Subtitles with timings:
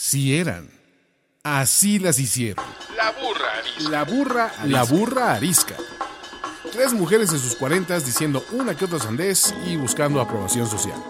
[0.00, 0.70] Sí eran.
[1.42, 2.64] Así las hicieron.
[2.96, 3.90] La burra arisca.
[3.90, 5.74] La burra, la burra arisca.
[6.70, 11.02] Tres mujeres en sus cuarentas diciendo una que otra sandez y buscando aprobación social.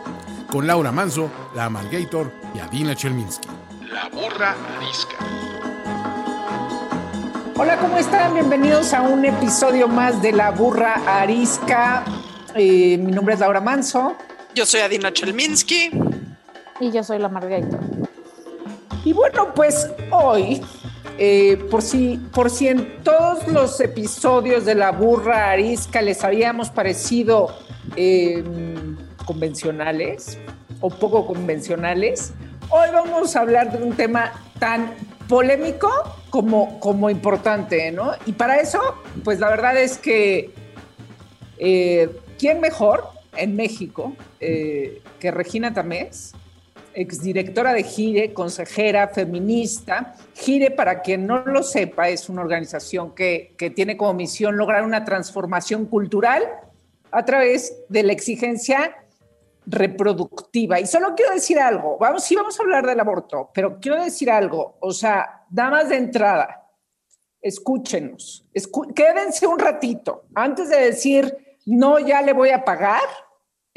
[0.50, 3.46] Con Laura Manso, la Amalgator y Adina Chelminsky.
[3.92, 5.16] La burra arisca.
[7.56, 8.32] Hola, ¿cómo están?
[8.32, 12.06] Bienvenidos a un episodio más de La burra arisca.
[12.54, 14.16] Eh, mi nombre es Laura Manso.
[14.54, 15.90] Yo soy Adina Chelminsky.
[16.80, 17.77] Y yo soy la Margarita.
[19.08, 20.60] Y bueno, pues hoy,
[21.16, 26.68] eh, por, si, por si en todos los episodios de La Burra Arisca les habíamos
[26.68, 27.48] parecido
[27.96, 28.44] eh,
[29.24, 30.36] convencionales
[30.82, 32.34] o poco convencionales,
[32.68, 34.92] hoy vamos a hablar de un tema tan
[35.26, 35.88] polémico
[36.28, 38.12] como, como importante, ¿no?
[38.26, 38.78] Y para eso,
[39.24, 40.52] pues la verdad es que,
[41.56, 43.04] eh, ¿quién mejor
[43.38, 46.34] en México que Regina Tamés?
[47.00, 50.16] Exdirectora de Gire, consejera feminista.
[50.34, 54.84] Gire, para quien no lo sepa, es una organización que, que, tiene como misión lograr
[54.84, 56.42] una transformación cultural
[57.12, 58.96] a través de la exigencia
[59.64, 60.80] reproductiva.
[60.80, 64.30] Y solo quiero decir algo, vamos, sí vamos a hablar del aborto, pero quiero decir
[64.30, 66.66] algo, o sea, damas de entrada,
[67.40, 68.44] escúchenos,
[68.94, 73.02] quédense un ratito antes de decir, no, ya le voy a pagar,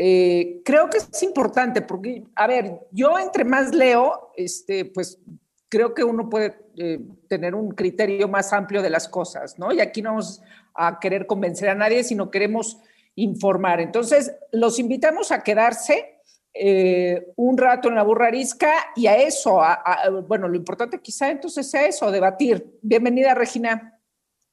[0.04, 5.22] eh, creo que es importante porque, a ver, yo entre más leo, este, pues
[5.70, 9.72] creo que uno puede eh, tener un criterio más amplio de las cosas, ¿no?
[9.72, 10.42] Y aquí no vamos
[10.74, 12.82] a querer convencer a nadie, sino queremos
[13.14, 13.80] informar.
[13.80, 16.16] Entonces, los invitamos a quedarse
[16.52, 19.84] eh, un rato en la burrarisca y a eso, a,
[20.28, 22.80] bueno, lo importante quizá entonces sea eso, debatir.
[22.82, 24.00] Bienvenida, Regina.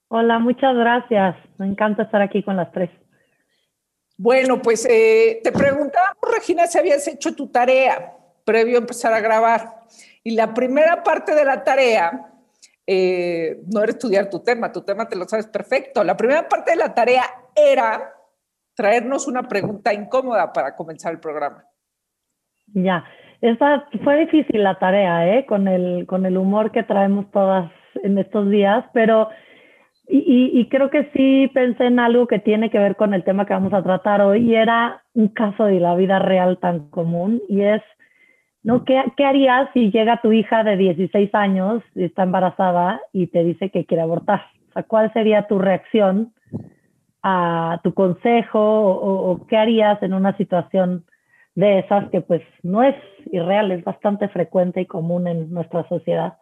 [0.08, 1.36] Hola, muchas gracias.
[1.56, 2.90] Me encanta estar aquí con las tres.
[4.20, 9.20] Bueno, pues eh, te preguntábamos, Regina, si habías hecho tu tarea previo a empezar a
[9.20, 9.82] grabar.
[10.24, 12.32] Y la primera parte de la tarea
[12.84, 16.02] eh, no era estudiar tu tema, tu tema te lo sabes perfecto.
[16.02, 17.22] La primera parte de la tarea
[17.54, 18.12] era
[18.74, 21.64] traernos una pregunta incómoda para comenzar el programa.
[22.74, 23.04] Ya,
[23.40, 25.46] esa fue difícil la tarea, ¿eh?
[25.46, 27.70] Con el, con el humor que traemos todas
[28.02, 29.28] en estos días, pero
[30.10, 33.52] y, creo que sí pensé en algo que tiene que ver con el tema que
[33.52, 37.60] vamos a tratar hoy y era un caso de la vida real tan común y
[37.60, 37.82] es,
[38.62, 38.84] ¿no?
[38.84, 43.44] ¿Qué, qué harías si llega tu hija de 16 años, y está embarazada y te
[43.44, 44.46] dice que quiere abortar?
[44.70, 46.32] O sea, ¿cuál sería tu reacción
[47.22, 51.04] a tu consejo o, o qué harías en una situación
[51.54, 52.96] de esas que pues no es
[53.30, 56.38] irreal, es bastante frecuente y común en nuestra sociedad?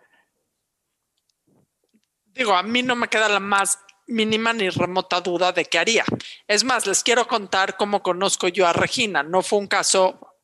[2.37, 6.05] Digo, a mí no me queda la más mínima ni remota duda de qué haría.
[6.47, 9.23] Es más, les quiero contar cómo conozco yo a Regina.
[9.23, 10.35] No fue un caso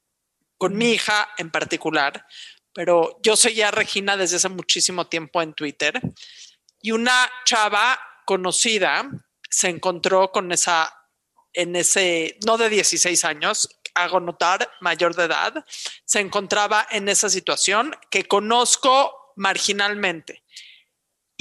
[0.56, 2.26] con mi hija en particular,
[2.72, 6.00] pero yo seguía a Regina desde hace muchísimo tiempo en Twitter
[6.80, 9.10] y una chava conocida
[9.50, 10.94] se encontró con esa,
[11.53, 15.64] en ese, no de 16 años, hago notar, mayor de edad,
[16.06, 20.42] se encontraba en esa situación que conozco marginalmente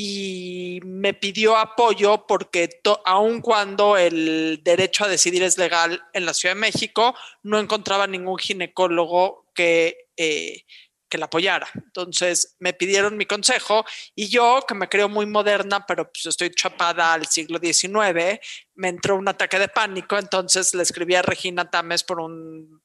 [0.04, 6.34] y me pidió apoyo porque aun cuando el derecho a decidir es legal en la
[6.34, 7.14] Ciudad de México,
[7.44, 10.64] no encontraba ningún ginecólogo que, eh,
[11.08, 11.68] que la apoyara.
[11.76, 13.86] Entonces me pidieron mi consejo
[14.16, 18.40] y yo, que me creo muy moderna, pero pues estoy chapada al siglo XIX,
[18.74, 22.82] me entró un ataque de pánico, entonces le escribí a Regina Tames por un,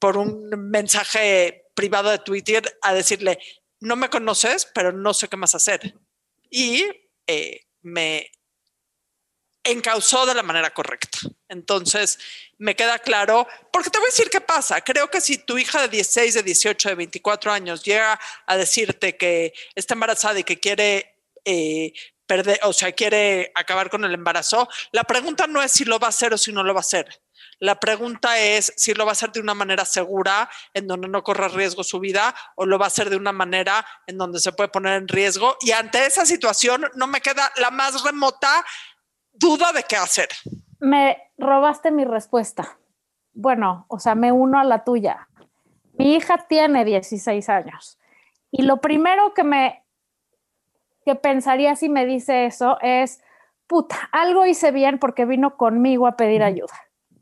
[0.00, 3.38] por un mensaje privado de Twitter a decirle,
[3.80, 5.94] no me conoces, pero no sé qué más hacer.
[6.50, 6.84] Y
[7.26, 8.30] eh, me
[9.64, 11.18] encausó de la manera correcta.
[11.48, 12.18] Entonces,
[12.58, 14.80] me queda claro, porque te voy a decir qué pasa.
[14.82, 19.16] Creo que si tu hija de 16, de 18, de 24 años llega a decirte
[19.16, 21.92] que está embarazada y que quiere eh,
[22.26, 26.06] perder, o sea, quiere acabar con el embarazo, la pregunta no es si lo va
[26.06, 27.20] a hacer o si no lo va a hacer.
[27.60, 31.22] La pregunta es si lo va a hacer de una manera segura, en donde no
[31.22, 34.52] corra riesgo su vida, o lo va a hacer de una manera en donde se
[34.52, 35.56] puede poner en riesgo.
[35.60, 38.64] Y ante esa situación no me queda la más remota
[39.32, 40.28] duda de qué hacer.
[40.80, 42.78] Me robaste mi respuesta.
[43.32, 45.28] Bueno, o sea, me uno a la tuya.
[45.92, 47.98] Mi hija tiene 16 años
[48.50, 49.84] y lo primero que me
[51.04, 53.22] que pensaría si me dice eso es,
[53.66, 56.74] puta, algo hice bien porque vino conmigo a pedir ayuda.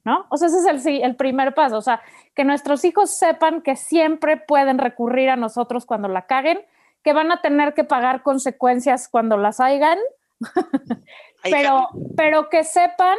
[0.08, 0.24] ¿No?
[0.30, 2.00] O sea, ese es el, el, primer paso, o sea,
[2.34, 6.64] que nuestros hijos sepan que siempre pueden recurrir a nosotros cuando la caguen,
[7.02, 9.98] que van a tener que pagar consecuencias cuando las hagan,
[11.42, 13.18] pero, pero que sepan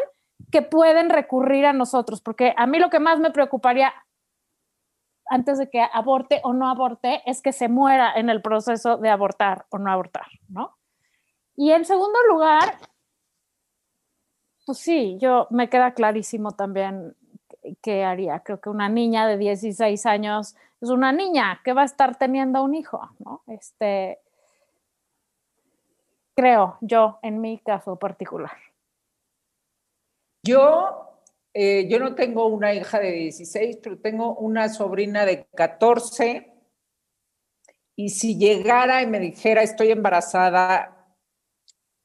[0.52, 3.94] que pueden recurrir a nosotros, porque a mí lo que más me preocuparía,
[5.30, 9.10] antes de que aborte o no aborte es que se muera en el proceso de
[9.10, 10.76] abortar o no abortar, ¿no?
[11.56, 12.80] Y en segundo lugar,
[14.70, 17.16] pues sí, yo me queda clarísimo también
[17.82, 18.42] qué haría.
[18.42, 22.64] Creo que una niña de 16 años es una niña que va a estar teniendo
[22.64, 23.42] un hijo, ¿no?
[23.48, 24.20] Este,
[26.36, 28.56] creo yo, en mi caso particular.
[30.46, 31.18] Yo,
[31.56, 36.54] eh, yo no tengo una hija de 16, pero tengo una sobrina de 14.
[37.96, 40.99] Y si llegara y me dijera, estoy embarazada,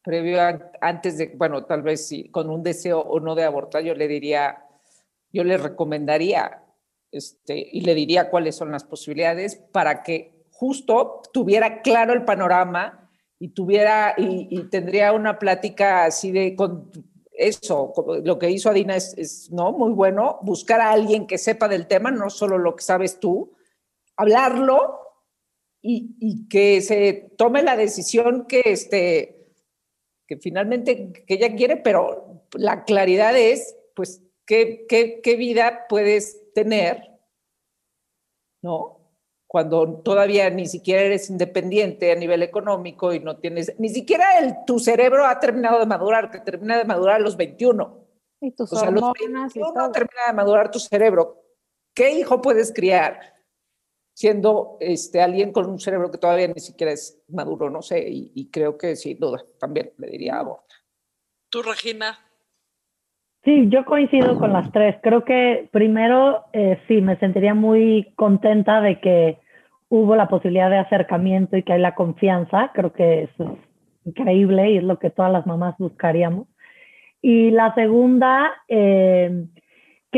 [0.05, 0.39] previo
[0.83, 4.07] antes de, bueno, tal vez sí, con un deseo o no de abortar, yo le
[4.07, 4.67] diría,
[5.33, 6.63] yo le recomendaría
[7.11, 13.11] este, y le diría cuáles son las posibilidades para que justo tuviera claro el panorama
[13.39, 16.91] y tuviera y, tendría una plática así de con
[17.33, 17.93] eso,
[18.23, 22.11] lo que hizo Adina es, no muy bueno, buscar a alguien que sepa del tema,
[22.11, 23.53] no solo lo que sabes tú,
[24.17, 25.01] hablarlo
[25.81, 29.34] y, y que se tome la decisión que este
[30.27, 36.53] que finalmente que ella quiere, pero la claridad es, pues, ¿qué, qué, qué vida puedes
[36.55, 37.11] tener,
[38.63, 39.01] ¿no?
[39.47, 44.65] Cuando todavía ni siquiera eres independiente a nivel económico y no tienes, ni siquiera el,
[44.67, 48.05] tu cerebro ha terminado de madurar, que termina de madurar a los 21.
[48.41, 51.43] Y tus o sea, los 21 termina de madurar tu cerebro.
[51.95, 53.34] ¿Qué hijo puedes criar
[54.15, 57.69] siendo este, alguien con un cerebro que todavía ni siquiera es maduro?
[57.69, 60.75] No sé, y, y creo que sin duda también le diría aborta.
[61.51, 62.19] ¿Tú, Regina?
[63.45, 64.97] Sí, yo coincido con las tres.
[65.03, 69.39] Creo que primero eh, sí, me sentiría muy contenta de que
[69.89, 72.71] hubo la posibilidad de acercamiento y que hay la confianza.
[72.75, 73.59] Creo que eso
[74.03, 76.49] es increíble y es lo que todas las mamás buscaríamos.
[77.21, 79.47] Y la segunda, eh,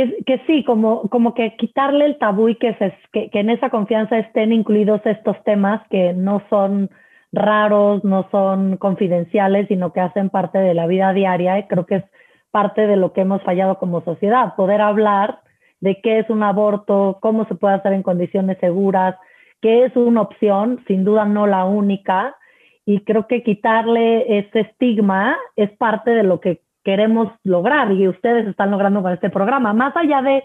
[0.05, 3.71] que, sí, como, como que quitarle el tabú y que, se, que, que en esa
[3.71, 6.91] confianza estén incluidos estos temas que no son
[7.33, 11.67] raros, no son confidenciales, sino que hacen parte de la vida diaria.
[11.67, 12.05] Creo que es
[12.51, 15.41] parte de lo que hemos fallado como sociedad, poder hablar
[15.81, 19.17] de qué es un aborto, cómo se puede hacer en condiciones seguras,
[19.61, 22.37] qué es una opción, sin duda no la única,
[22.85, 28.47] y creo que quitarle ese estigma es parte de lo que queremos lograr y ustedes
[28.47, 29.73] están logrando con este programa.
[29.73, 30.45] Más allá de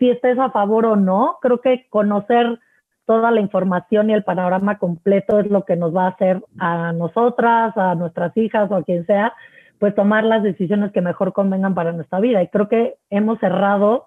[0.00, 2.58] si estés a favor o no, creo que conocer
[3.04, 6.92] toda la información y el panorama completo es lo que nos va a hacer a
[6.92, 9.32] nosotras, a nuestras hijas o a quien sea,
[9.78, 12.42] pues tomar las decisiones que mejor convengan para nuestra vida.
[12.42, 14.06] Y creo que hemos cerrado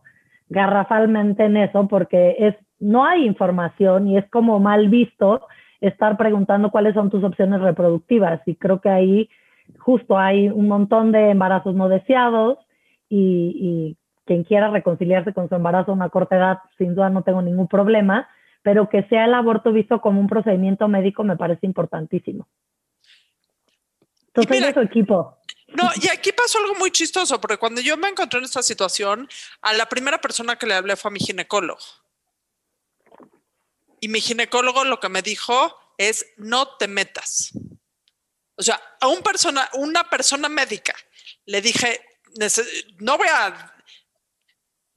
[0.49, 5.47] garrafalmente en eso porque es, no hay información y es como mal visto
[5.79, 8.41] estar preguntando cuáles son tus opciones reproductivas.
[8.45, 9.29] Y creo que ahí
[9.77, 12.57] justo hay un montón de embarazos no deseados
[13.07, 17.23] y, y quien quiera reconciliarse con su embarazo a una corta edad, sin duda no
[17.23, 18.29] tengo ningún problema,
[18.61, 22.47] pero que sea el aborto visto como un procedimiento médico me parece importantísimo.
[24.33, 25.37] Entonces, su equipo.
[25.69, 29.27] No, y aquí pasó algo muy chistoso, porque cuando yo me encontré en esta situación,
[29.61, 31.79] a la primera persona que le hablé fue a mi ginecólogo.
[33.99, 37.51] Y mi ginecólogo lo que me dijo es, no te metas.
[38.59, 40.93] O sea, a un persona, una persona médica
[41.45, 42.05] le dije,
[42.97, 43.73] no voy a,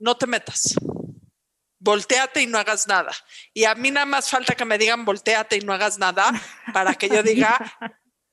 [0.00, 0.75] no te metas.
[1.79, 3.12] Volteate y no hagas nada.
[3.55, 6.32] Y a mí nada más falta que me digan volteate y no hagas nada
[6.73, 7.56] para que yo diga,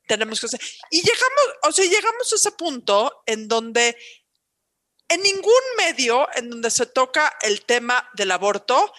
[0.08, 0.62] tenemos que hacer.
[0.90, 3.96] Y llegamos, o sea, llegamos a ese punto en donde
[5.08, 8.92] en ningún medio en donde se toca el tema del aborto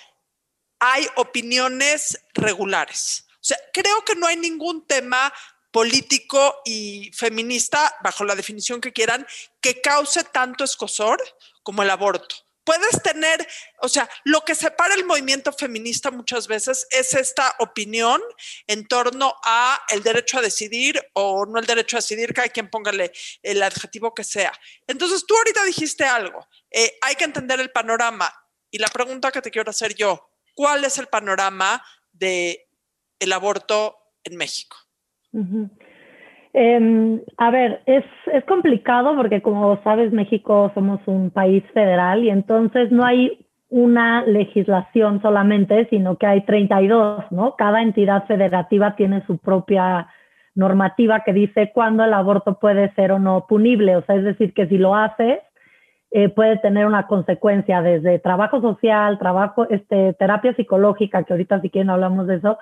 [0.79, 3.27] hay opiniones regulares.
[3.35, 5.33] O sea, creo que no hay ningún tema
[5.71, 9.27] político y feminista, bajo la definición que quieran,
[9.61, 11.21] que cause tanto escosor
[11.63, 12.37] como el aborto
[12.71, 13.47] puedes tener,
[13.81, 18.23] o sea, lo que separa el movimiento feminista muchas veces es esta opinión
[18.69, 22.51] en torno a el derecho a decidir o no el derecho a decidir, que hay
[22.51, 23.11] quien póngale
[23.43, 24.53] el adjetivo que sea.
[24.87, 28.33] Entonces, tú ahorita dijiste algo, eh, hay que entender el panorama
[28.71, 32.69] y la pregunta que te quiero hacer yo, ¿cuál es el panorama de
[33.19, 34.77] el aborto en México?
[36.53, 42.31] Eh, a ver, es, es complicado porque como sabes, México somos un país federal y
[42.31, 47.55] entonces no hay una legislación solamente, sino que hay 32, ¿no?
[47.57, 50.09] Cada entidad federativa tiene su propia
[50.57, 54.53] normativa que dice cuándo el aborto puede ser o no punible, o sea, es decir,
[54.53, 55.39] que si lo haces,
[56.11, 61.71] eh, puede tener una consecuencia desde trabajo social, trabajo, este, terapia psicológica, que ahorita si
[61.71, 62.59] quieren hablamos de eso,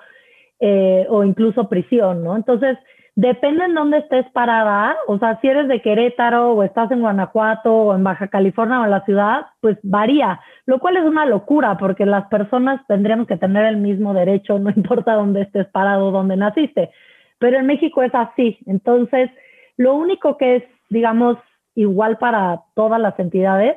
[0.59, 2.35] eh, o incluso prisión, ¿no?
[2.35, 2.77] Entonces,
[3.15, 7.73] depende en dónde estés parada, o sea, si eres de Querétaro o estás en Guanajuato
[7.73, 11.77] o en Baja California o en la ciudad, pues varía, lo cual es una locura
[11.77, 16.37] porque las personas tendríamos que tener el mismo derecho, no importa dónde estés parado, dónde
[16.37, 16.91] naciste.
[17.39, 19.29] Pero en México es así, entonces
[19.75, 21.37] lo único que es, digamos,
[21.75, 23.75] igual para todas las entidades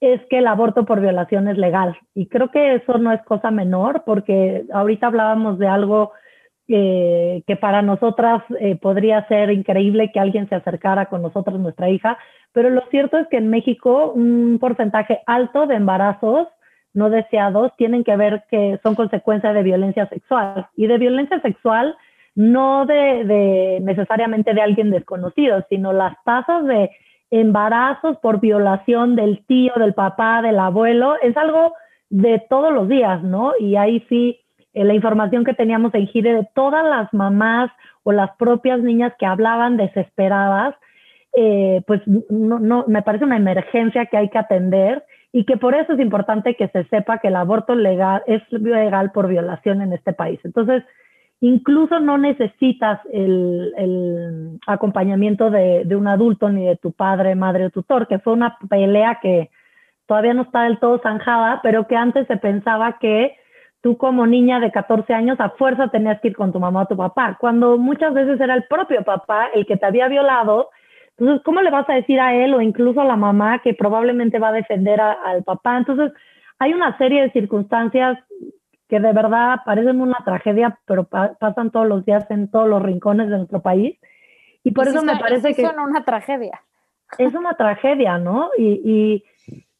[0.00, 1.98] es que el aborto por violación es legal.
[2.14, 6.12] Y creo que eso no es cosa menor, porque ahorita hablábamos de algo
[6.68, 11.88] eh, que para nosotras eh, podría ser increíble que alguien se acercara con nosotros, nuestra
[11.88, 12.18] hija,
[12.52, 16.46] pero lo cierto es que en México un porcentaje alto de embarazos
[16.92, 21.96] no deseados tienen que ver que son consecuencia de violencia sexual y de violencia sexual
[22.34, 26.90] no de, de necesariamente de alguien desconocido, sino las tasas de
[27.30, 31.74] embarazos por violación del tío, del papá, del abuelo, es algo
[32.10, 33.52] de todos los días, ¿no?
[33.58, 34.40] Y ahí sí,
[34.72, 37.70] eh, la información que teníamos en Gire de todas las mamás
[38.02, 40.74] o las propias niñas que hablaban desesperadas,
[41.34, 45.74] eh, pues no, no, me parece una emergencia que hay que atender y que por
[45.74, 49.92] eso es importante que se sepa que el aborto legal es legal por violación en
[49.92, 50.40] este país.
[50.42, 50.82] Entonces,
[51.40, 58.08] Incluso no necesitas el, acompañamiento de, un adulto ni de tu padre, madre o tutor,
[58.08, 59.50] que fue una pelea que
[60.06, 63.36] todavía no está del todo zanjada, pero que antes se pensaba que
[63.82, 66.86] tú como niña de 14 años a fuerza tenías que ir con tu mamá o
[66.86, 70.70] tu papá, cuando muchas veces era el propio papá el que te había violado.
[71.16, 74.40] Entonces, ¿cómo le vas a decir a él o incluso a la mamá que probablemente
[74.40, 75.78] va a defender al papá?
[75.78, 76.12] Entonces,
[76.58, 78.18] hay una serie de circunstancias
[78.88, 83.28] que de verdad parecen una tragedia, pero pasan todos los días en todos los rincones
[83.28, 83.98] de nuestro país.
[84.64, 85.62] Y por eso me parece que...
[85.62, 86.60] Es una tragedia.
[87.18, 88.50] Es una tragedia, ¿no?
[88.56, 89.22] Y,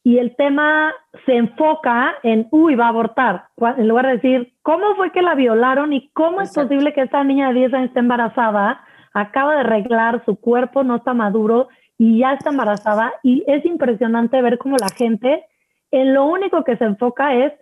[0.04, 0.94] y, el tema
[1.26, 5.34] se enfoca en, uy, va a abortar, en lugar de decir, ¿cómo fue que la
[5.34, 8.80] violaron y cómo es posible que esta niña de 10 años esté embarazada?
[9.12, 13.12] Acaba de arreglar, su cuerpo no está maduro y ya está embarazada.
[13.22, 15.44] Y es impresionante ver cómo la gente
[15.90, 17.52] en lo único que se enfoca es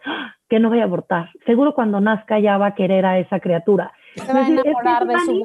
[0.49, 1.31] que no voy a abortar.
[1.45, 3.93] Seguro cuando nazca ya va a querer a esa criatura.
[4.15, 5.45] Se va a enamorar de su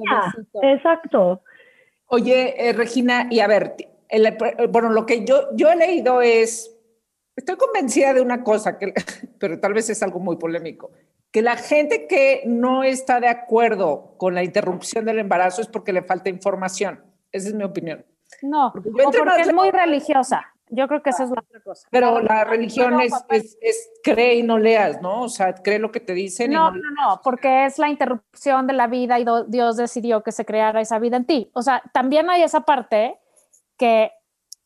[0.61, 1.41] Exacto.
[2.07, 3.75] Oye, eh, Regina, y a ver,
[4.69, 6.77] bueno, lo que yo, yo he leído es,
[7.35, 8.93] estoy convencida de una cosa, que,
[9.39, 10.91] pero tal vez es algo muy polémico,
[11.31, 15.93] que la gente que no está de acuerdo con la interrupción del embarazo es porque
[15.93, 17.01] le falta información.
[17.31, 18.05] Esa es mi opinión.
[18.41, 20.50] No, porque, o porque es muy religiosa.
[20.73, 21.85] Yo creo que esa es la otra cosa.
[21.91, 25.23] Pero la religión es, es, cree y no leas, ¿no?
[25.23, 26.51] O sea, cree lo que te dicen.
[26.51, 30.23] No, y no, no, no, porque es la interrupción de la vida y Dios decidió
[30.23, 31.51] que se creara esa vida en ti.
[31.53, 33.19] O sea, también hay esa parte
[33.77, 34.13] que,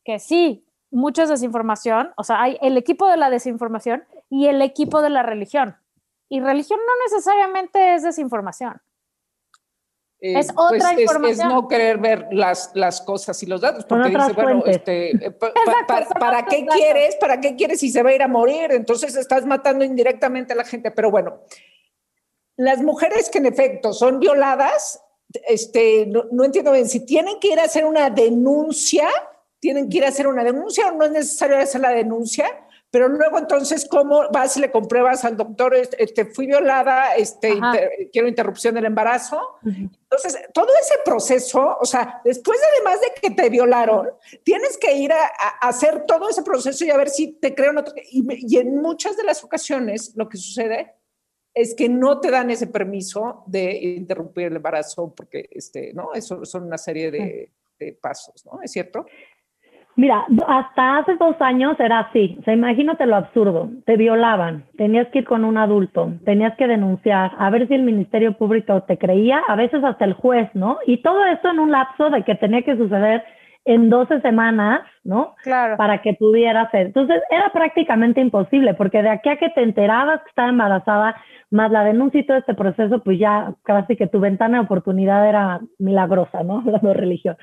[0.03, 5.01] que sí, mucha desinformación, o sea, hay el equipo de la desinformación y el equipo
[5.01, 5.75] de la religión.
[6.29, 8.79] Y religión no necesariamente es desinformación.
[10.25, 11.47] Eh, es pues, otra información.
[11.47, 15.31] Es, no querer ver las, las cosas y los datos, porque dice, bueno, este, eh,
[16.19, 17.15] ¿para qué quieres?
[17.17, 18.71] ¿Para qué quieres si se va a ir a morir?
[18.71, 20.89] Entonces estás matando indirectamente a la gente.
[20.89, 21.41] Pero bueno,
[22.57, 24.99] las mujeres que en efecto son violadas,
[25.47, 29.07] este, no, no entiendo bien, si tienen que ir a hacer una denuncia,
[29.59, 32.47] tienen que ir a hacer una denuncia o no es necesario hacer la denuncia
[32.91, 37.59] pero luego entonces, ¿cómo vas y le compruebas al doctor, este, fui violada, este,
[38.11, 39.41] quiero interrupción del embarazo?
[39.63, 44.09] Entonces, todo ese proceso, o sea, después además de que te violaron,
[44.43, 45.25] tienes que ir a,
[45.61, 47.93] hacer todo ese proceso y a ver si te creen otro.
[48.11, 48.25] Y,
[48.55, 50.93] y en muchas de las ocasiones lo que sucede
[51.53, 56.13] es que no te dan ese permiso de interrumpir el embarazo porque, este, ¿no?
[56.13, 58.61] Eso son una serie de, de pasos, ¿no?
[58.61, 59.05] ¿Es cierto?
[59.97, 62.35] Mira, hasta hace dos años era así.
[62.39, 63.69] O sea, imagínate lo absurdo.
[63.85, 67.83] Te violaban, tenías que ir con un adulto, tenías que denunciar, a ver si el
[67.83, 70.79] Ministerio Público te creía, a veces hasta el juez, ¿no?
[70.85, 73.23] Y todo esto en un lapso de que tenía que suceder
[73.63, 75.35] en 12 semanas, ¿no?
[75.41, 75.77] Claro.
[75.77, 76.87] Para que pudiera ser.
[76.87, 81.15] Entonces, era prácticamente imposible, porque de aquí a que te enterabas que estaba embarazada,
[81.51, 85.27] más la denuncia y todo este proceso, pues ya casi que tu ventana de oportunidad
[85.27, 86.59] era milagrosa, ¿no?
[86.65, 87.37] Hablando de religión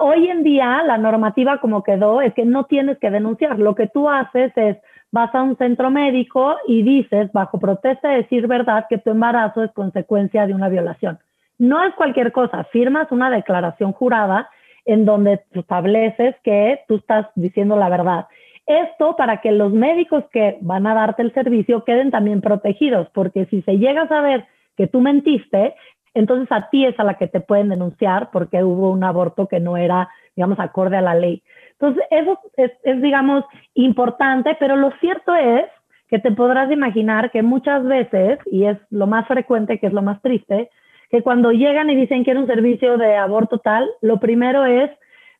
[0.00, 3.58] hoy en día la normativa como quedó es que no tienes que denunciar.
[3.58, 4.76] Lo que tú haces es
[5.10, 9.62] vas a un centro médico y dices, bajo protesta de decir verdad, que tu embarazo
[9.62, 11.18] es consecuencia de una violación.
[11.58, 14.48] No es cualquier cosa, firmas una declaración jurada
[14.84, 18.26] en donde estableces que tú estás diciendo la verdad.
[18.66, 23.46] Esto para que los médicos que van a darte el servicio queden también protegidos, porque
[23.46, 24.46] si se llega a saber
[24.76, 25.74] que tú mentiste,
[26.14, 29.60] entonces a ti es a la que te pueden denunciar porque hubo un aborto que
[29.60, 31.42] no era, digamos, acorde a la ley.
[31.72, 35.64] Entonces, eso es, digamos, importante, pero lo cierto es
[36.08, 40.02] que te podrás imaginar que muchas veces, y es lo más frecuente, que es lo
[40.02, 40.70] más triste,
[41.10, 44.90] que cuando llegan y dicen quiero un servicio de aborto tal, lo primero es,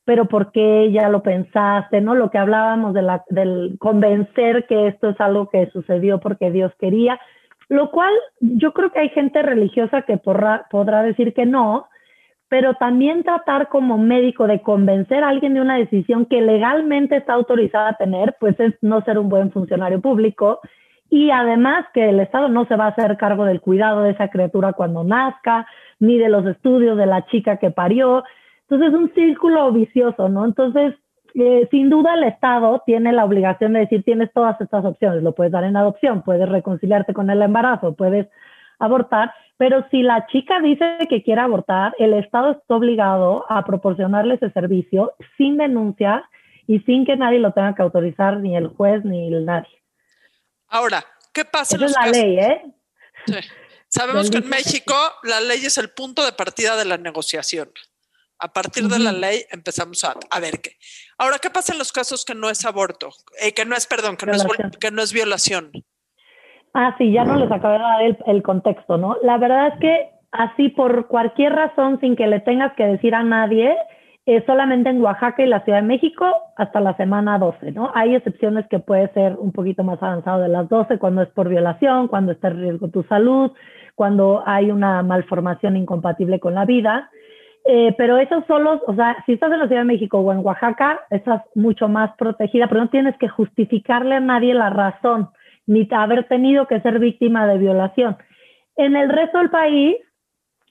[0.05, 2.01] pero ¿por qué ya lo pensaste?
[2.01, 2.15] ¿No?
[2.15, 7.21] Lo que hablábamos del convencer que esto es algo que sucedió porque Dios quería,
[7.73, 11.87] lo cual yo creo que hay gente religiosa que podrá, podrá decir que no,
[12.49, 17.33] pero también tratar como médico de convencer a alguien de una decisión que legalmente está
[17.33, 20.61] autorizada a tener, pues es no ser un buen funcionario público
[21.09, 24.29] y además que el Estado no se va a hacer cargo del cuidado de esa
[24.29, 25.67] criatura cuando nazca,
[25.99, 28.23] ni de los estudios de la chica que parió.
[28.69, 30.45] Entonces es un círculo vicioso, ¿no?
[30.45, 30.95] Entonces,
[31.35, 35.35] eh, sin duda el Estado tiene la obligación de decir, tienes todas estas opciones, lo
[35.35, 38.29] puedes dar en adopción, puedes reconciliarte con el embarazo, puedes
[38.79, 44.35] abortar, pero si la chica dice que quiere abortar, el Estado está obligado a proporcionarle
[44.35, 46.29] ese servicio sin denuncia
[46.67, 49.83] y sin que nadie lo tenga que autorizar, ni el juez ni el nadie.
[50.69, 51.77] Ahora, ¿qué pasa?
[51.77, 52.63] Esa es la ley, ¿eh?
[53.27, 53.35] Sí.
[53.89, 57.71] Sabemos que en México la ley es el punto de partida de la negociación.
[58.43, 60.71] A partir de la ley empezamos a, a, ver qué.
[61.17, 63.11] Ahora, ¿qué pasa en los casos que no es aborto?
[63.41, 64.45] Eh, que no es, perdón, que no es,
[64.81, 65.71] que no es violación.
[66.75, 69.17] Ah, sí, ya no les acabé de dar el, contexto, ¿no?
[69.23, 73.23] La verdad es que así por cualquier razón, sin que le tengas que decir a
[73.23, 73.77] nadie,
[74.27, 76.25] eh, solamente en Oaxaca y la Ciudad de México
[76.57, 77.93] hasta la semana 12, ¿no?
[77.95, 81.49] Hay excepciones que puede ser un poquito más avanzado de las 12 cuando es por
[81.49, 83.53] violación, cuando está en riesgo tu salud,
[83.95, 87.11] cuando hay una malformación incompatible con la vida.
[87.65, 90.45] Eh, pero esos solos, o sea, si estás en la Ciudad de México o en
[90.45, 95.31] Oaxaca, estás mucho más protegida, pero no tienes que justificarle a nadie la razón
[95.67, 98.17] ni haber tenido que ser víctima de violación.
[98.77, 99.97] En el resto del país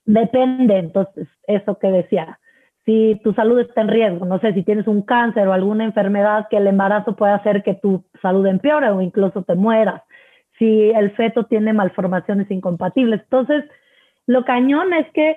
[0.06, 2.40] depende, entonces, eso que decía,
[2.86, 6.48] si tu salud está en riesgo, no sé, si tienes un cáncer o alguna enfermedad
[6.50, 10.02] que el embarazo puede hacer que tu salud empeore o incluso te mueras,
[10.58, 13.22] si el feto tiene malformaciones incompatibles.
[13.22, 13.64] Entonces,
[14.26, 15.36] lo cañón es que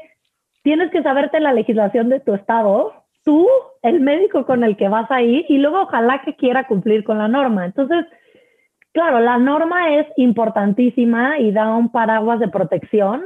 [0.65, 2.93] tienes que saberte la legislación de tu estado,
[3.23, 3.47] tú,
[3.83, 7.19] el médico con el que vas a ir, y luego ojalá que quiera cumplir con
[7.19, 7.65] la norma.
[7.65, 8.05] Entonces,
[8.95, 13.25] Claro, la norma es importantísima y da un paraguas de protección,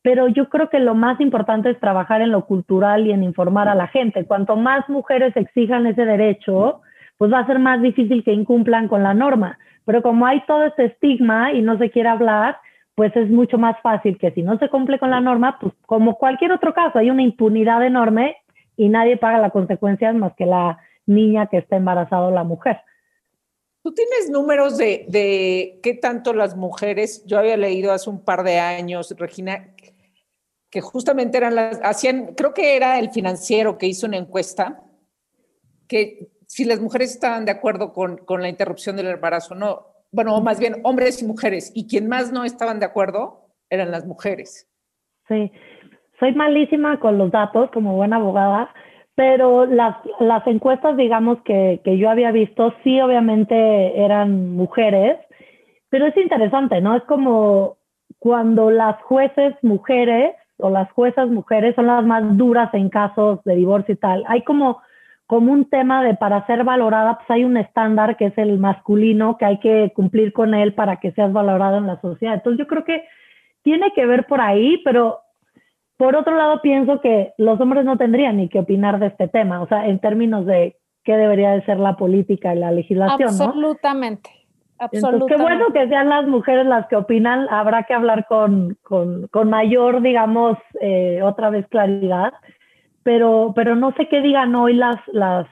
[0.00, 3.68] pero yo creo que lo más importante es trabajar en lo cultural y en informar
[3.68, 4.24] a la gente.
[4.24, 6.80] Cuanto más mujeres exijan ese derecho,
[7.18, 9.58] pues va a ser más difícil que incumplan con la norma.
[9.84, 12.56] Pero como hay todo este estigma y no se quiere hablar,
[12.94, 16.16] pues es mucho más fácil que si no se cumple con la norma, pues como
[16.16, 18.36] cualquier otro caso, hay una impunidad enorme
[18.76, 22.80] y nadie paga las consecuencias más que la niña que está embarazada o la mujer.
[23.82, 28.44] ¿Tú tienes números de, de, qué tanto las mujeres, yo había leído hace un par
[28.44, 29.74] de años, Regina,
[30.70, 34.84] que justamente eran las, hacían, creo que era el financiero que hizo una encuesta,
[35.88, 40.40] que si las mujeres estaban de acuerdo con, con la interrupción del embarazo, no, bueno,
[40.40, 44.68] más bien hombres y mujeres, y quien más no estaban de acuerdo eran las mujeres.
[45.26, 45.50] Sí,
[46.20, 48.70] soy malísima con los datos como buena abogada,
[49.14, 55.18] pero las, las encuestas, digamos, que, que yo había visto, sí, obviamente eran mujeres,
[55.88, 56.96] pero es interesante, ¿no?
[56.96, 57.78] Es como
[58.18, 63.56] cuando las jueces mujeres o las juezas mujeres son las más duras en casos de
[63.56, 64.24] divorcio y tal.
[64.28, 64.80] Hay como,
[65.32, 69.38] como un tema de para ser valorada, pues hay un estándar que es el masculino,
[69.38, 72.34] que hay que cumplir con él para que seas valorado en la sociedad.
[72.34, 73.02] Entonces yo creo que
[73.62, 75.20] tiene que ver por ahí, pero
[75.96, 79.62] por otro lado, pienso que los hombres no tendrían ni que opinar de este tema,
[79.62, 83.30] o sea, en términos de qué debería de ser la política y la legislación.
[83.30, 84.28] Absolutamente.
[84.78, 85.34] Absolutamente.
[85.34, 89.48] qué bueno que sean las mujeres las que opinan, habrá que hablar con, con, con
[89.48, 92.34] mayor, digamos, eh, otra vez claridad,
[93.04, 95.46] pero, pero no sé qué digan hoy las, las,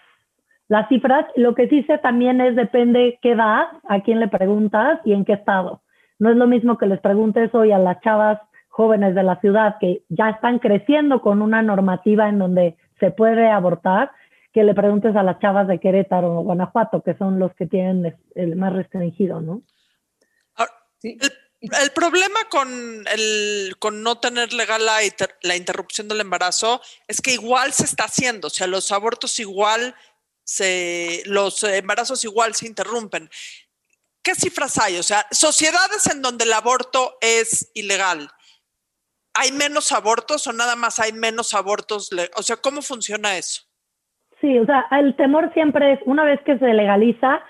[0.68, 1.26] las cifras.
[1.36, 5.24] Lo que sí sé también es depende qué edad, a quién le preguntas y en
[5.24, 5.82] qué estado.
[6.18, 9.76] No es lo mismo que les preguntes hoy a las chavas jóvenes de la ciudad
[9.80, 14.10] que ya están creciendo con una normativa en donde se puede abortar,
[14.52, 18.16] que le preguntes a las chavas de Querétaro o Guanajuato, que son los que tienen
[18.34, 19.62] el más restringido, ¿no?
[21.02, 21.18] El,
[21.94, 24.98] problema con, el, con no tener legal la,
[25.42, 29.94] la, interrupción del embarazo es que igual se está haciendo, o sea, los abortos igual
[30.42, 33.28] se, los embarazos igual se interrumpen.
[34.22, 34.98] ¿Qué cifras hay?
[34.98, 38.30] O sea, sociedades en donde el aborto es ilegal,
[39.34, 42.10] ¿hay menos abortos o nada más hay menos abortos?
[42.36, 43.62] O sea, ¿cómo funciona eso?
[44.40, 47.40] Sí, o sea, el temor siempre es, una vez que se legaliza,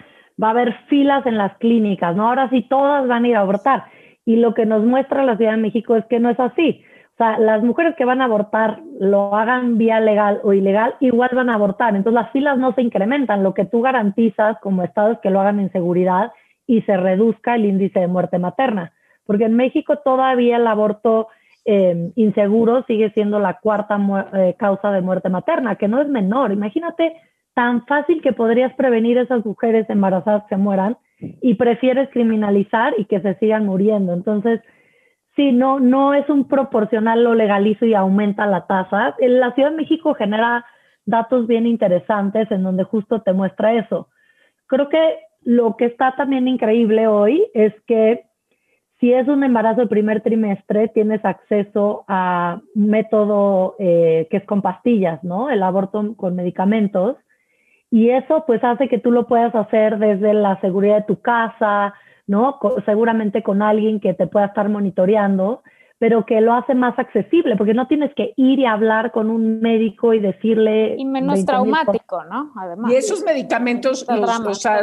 [0.43, 2.29] va a haber filas en las clínicas, ¿no?
[2.29, 3.85] Ahora sí todas van a ir a abortar.
[4.25, 6.85] Y lo que nos muestra la Ciudad de México es que no es así.
[7.15, 11.31] O sea, las mujeres que van a abortar, lo hagan vía legal o ilegal, igual
[11.35, 11.95] van a abortar.
[11.95, 13.43] Entonces las filas no se incrementan.
[13.43, 16.33] Lo que tú garantizas como Estado es que lo hagan en seguridad
[16.67, 18.93] y se reduzca el índice de muerte materna.
[19.27, 21.29] Porque en México todavía el aborto
[21.65, 23.99] eh, inseguro sigue siendo la cuarta
[24.35, 26.53] eh, causa de muerte materna, que no es menor.
[26.53, 27.15] Imagínate
[27.55, 33.21] tan fácil que podrías prevenir esas mujeres embarazadas que mueran y prefieres criminalizar y que
[33.21, 34.13] se sigan muriendo.
[34.13, 34.61] Entonces,
[35.37, 39.17] sí, no, no es un proporcional, lo legalizo y aumenta la tasa.
[39.19, 40.65] La Ciudad de México genera
[41.07, 44.09] datos bien interesantes en donde justo te muestra eso.
[44.67, 48.25] Creo que lo que está también increíble hoy es que
[49.01, 54.61] si es un embarazo de primer trimestre, tienes acceso a método eh, que es con
[54.61, 55.49] pastillas, ¿no?
[55.49, 57.17] El aborto con medicamentos.
[57.91, 61.95] Y eso pues hace que tú lo puedas hacer desde la seguridad de tu casa,
[62.27, 62.59] ¿no?
[62.87, 65.63] seguramente con alguien que te pueda estar monitoreando,
[65.99, 69.61] pero que lo hace más accesible, porque no tienes que ir y hablar con un
[69.61, 70.95] médico y decirle...
[70.97, 72.53] Y menos traumático, ¿no?
[72.57, 72.91] Además.
[72.93, 74.07] ¿Y esos medicamentos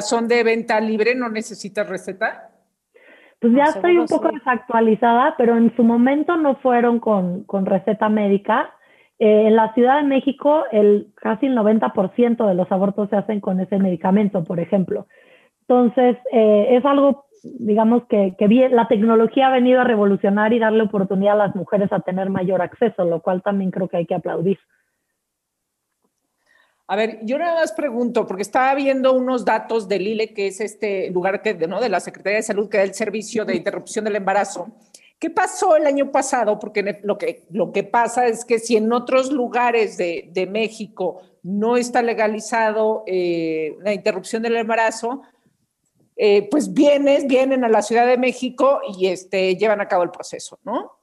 [0.02, 1.15] son de venta libre?
[1.15, 2.52] ¿No necesitas receta?
[3.39, 8.10] Pues ya estoy un poco desactualizada, pero en su momento no fueron con, con receta
[8.10, 8.72] médica.
[9.20, 13.40] Eh, en la Ciudad de México, el, casi el 90% de los abortos se hacen
[13.40, 15.08] con ese medicamento, por ejemplo.
[15.62, 20.84] Entonces, eh, es algo digamos que, bien, la tecnología ha venido a revolucionar y darle
[20.84, 24.16] oportunidad a las mujeres a tener mayor acceso, lo cual también creo que hay que
[24.16, 24.60] aplaudir.
[26.90, 30.62] A ver, yo nada más pregunto, porque estaba viendo unos datos del ILE, que es
[30.62, 31.82] este lugar que, ¿no?
[31.82, 34.68] de la Secretaría de Salud que da el servicio de interrupción del embarazo.
[35.20, 36.60] ¿Qué pasó el año pasado?
[36.60, 41.22] Porque lo que, lo que pasa es que si en otros lugares de, de México
[41.42, 45.22] no está legalizado eh, la interrupción del embarazo,
[46.18, 50.12] eh, pues vienes, vienen a la Ciudad de México y este, llevan a cabo el
[50.12, 51.00] proceso, ¿no?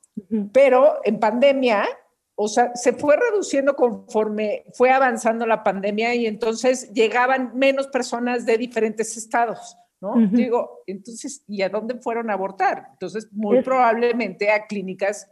[0.53, 1.87] Pero en pandemia,
[2.35, 8.45] o sea, se fue reduciendo conforme fue avanzando la pandemia y entonces llegaban menos personas
[8.45, 10.27] de diferentes estados, ¿no?
[10.29, 12.89] Digo, entonces, ¿y a dónde fueron a abortar?
[12.93, 15.31] Entonces, muy probablemente a clínicas,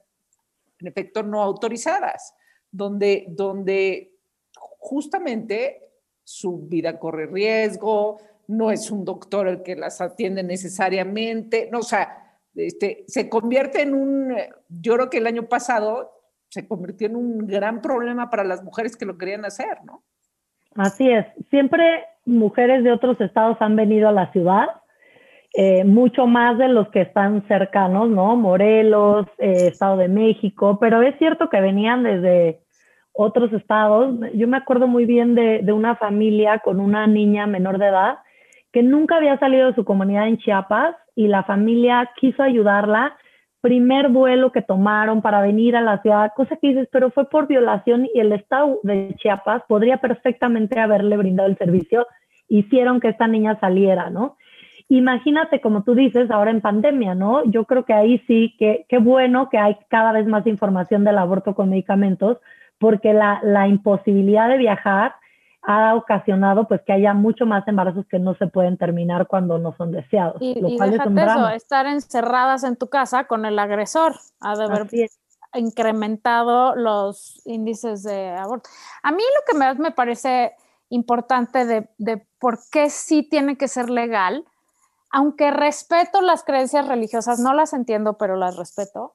[0.79, 2.35] en efecto, no autorizadas,
[2.71, 4.15] donde, donde
[4.79, 5.91] justamente
[6.25, 11.83] su vida corre riesgo, no es un doctor el que las atiende necesariamente, no, o
[11.83, 14.35] sea, este, se convierte en un,
[14.69, 16.13] yo creo que el año pasado
[16.49, 20.03] se convirtió en un gran problema para las mujeres que lo querían hacer, ¿no?
[20.75, 24.69] Así es, siempre mujeres de otros estados han venido a la ciudad,
[25.55, 28.37] eh, mucho más de los que están cercanos, ¿no?
[28.37, 32.61] Morelos, eh, Estado de México, pero es cierto que venían desde
[33.13, 34.17] otros estados.
[34.35, 38.19] Yo me acuerdo muy bien de, de una familia con una niña menor de edad
[38.73, 43.17] que nunca había salido de su comunidad en Chiapas y la familia quiso ayudarla.
[43.63, 47.47] Primer vuelo que tomaron para venir a la ciudad, cosa que dices, pero fue por
[47.47, 52.07] violación y el Estado de Chiapas podría perfectamente haberle brindado el servicio.
[52.49, 54.37] Hicieron que esta niña saliera, ¿no?
[54.89, 57.45] Imagínate, como tú dices, ahora en pandemia, ¿no?
[57.45, 61.19] Yo creo que ahí sí, que qué bueno que hay cada vez más información del
[61.19, 62.39] aborto con medicamentos,
[62.79, 65.15] porque la, la imposibilidad de viajar
[65.63, 69.75] ha ocasionado pues que haya mucho más embarazos que no se pueden terminar cuando no
[69.77, 70.37] son deseados.
[70.41, 74.65] Y, lo cual es eso, estar encerradas en tu casa con el agresor, ha de
[74.65, 74.89] haber
[75.55, 78.69] incrementado los índices de aborto.
[79.03, 80.55] A mí lo que más me parece
[80.89, 84.45] importante de, de por qué sí tiene que ser legal,
[85.11, 89.15] aunque respeto las creencias religiosas, no las entiendo, pero las respeto,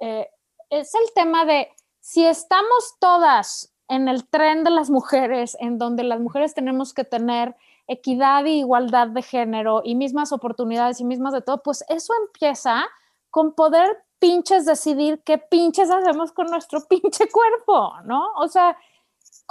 [0.00, 0.28] eh,
[0.70, 1.68] es el tema de
[2.00, 7.04] si estamos todas en el tren de las mujeres, en donde las mujeres tenemos que
[7.04, 12.12] tener equidad e igualdad de género y mismas oportunidades y mismas de todo, pues eso
[12.26, 12.84] empieza
[13.30, 18.32] con poder pinches decidir qué pinches hacemos con nuestro pinche cuerpo, ¿no?
[18.36, 18.76] O sea,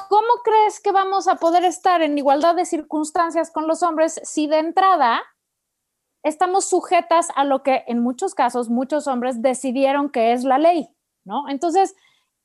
[0.10, 4.48] ¿cómo crees que vamos a poder estar en igualdad de circunstancias con los hombres si
[4.48, 5.22] de entrada
[6.24, 10.90] estamos sujetas a lo que en muchos casos muchos hombres decidieron que es la ley,
[11.26, 11.50] ¿no?
[11.50, 11.96] Entonces,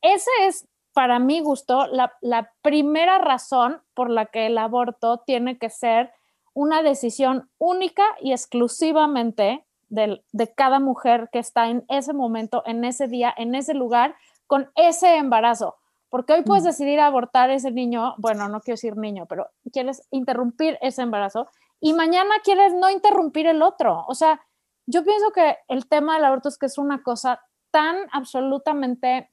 [0.02, 5.70] ese es para mi gusto, la, primera razón por la que el aborto tiene que
[5.70, 6.10] ser
[6.54, 10.20] una decisión única y exclusivamente de,
[10.56, 14.16] cada mujer que está en ese momento, en ese día, en ese lugar,
[14.48, 15.76] con ese embarazo.
[16.08, 16.66] Porque hoy puedes mm.
[16.66, 21.46] decidir abortar ese niño, bueno, no quiero decir niño, pero quieres interrumpir ese embarazo
[21.78, 24.04] y mañana quieres no interrumpir el otro.
[24.08, 24.40] O sea,
[24.86, 29.30] yo pienso que el tema del aborto es que es una cosa tan absolutamente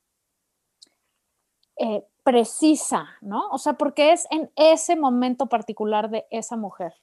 [1.77, 3.49] eh, precisa, ¿no?
[3.49, 6.93] O sea, porque es en ese momento particular de esa mujer.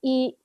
[0.00, 0.38] Y,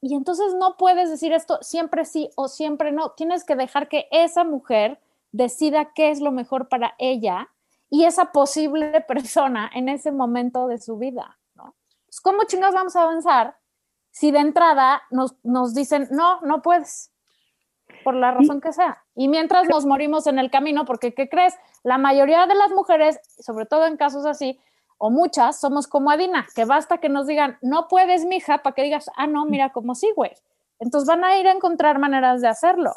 [0.00, 3.10] y entonces no puedes decir esto siempre sí o siempre no.
[3.10, 5.00] Tienes que dejar que esa mujer
[5.32, 7.50] decida qué es lo mejor para ella
[7.90, 11.74] y esa posible persona en ese momento de su vida, ¿no?
[12.06, 13.58] Pues, ¿Cómo chingados vamos a avanzar
[14.10, 17.12] si de entrada nos, nos dicen, no, no puedes?
[18.06, 19.02] Por la razón que sea.
[19.16, 21.56] Y mientras nos morimos en el camino, porque ¿qué crees?
[21.82, 24.60] La mayoría de las mujeres, sobre todo en casos así,
[24.96, 28.84] o muchas, somos como Adina, que basta que nos digan, no puedes, mija, para que
[28.84, 30.30] digas, ah, no, mira cómo sí, güey.
[30.78, 32.92] Entonces van a ir a encontrar maneras de hacerlo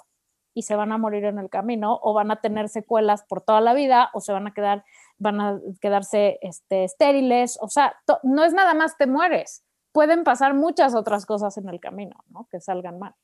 [0.53, 3.61] y se van a morir en el camino o van a tener secuelas por toda
[3.61, 4.85] la vida o se van a quedar,
[5.17, 7.57] van a quedarse este, estériles.
[7.63, 9.65] O sea, no es nada más te mueres.
[9.91, 12.47] Pueden pasar muchas otras cosas en el camino, ¿no?
[12.51, 13.15] Que salgan mal.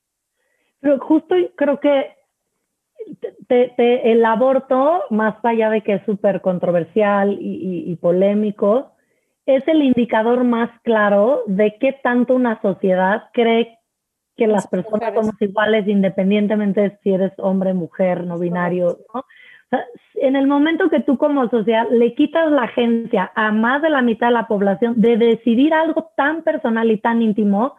[0.85, 2.11] Pero justo creo que
[3.49, 8.91] el aborto, más allá de que es súper controversial y, polémico,
[9.47, 13.79] es el indicador más claro de qué tanto una sociedad cree
[14.37, 18.99] que las personas somos iguales independientemente de si eres hombre, mujer, no binario.
[20.13, 24.03] en el momento que tú como sociedad le quitas la agencia a más de la
[24.03, 27.75] mitad de la población de decidir algo tan personal y tan íntimo,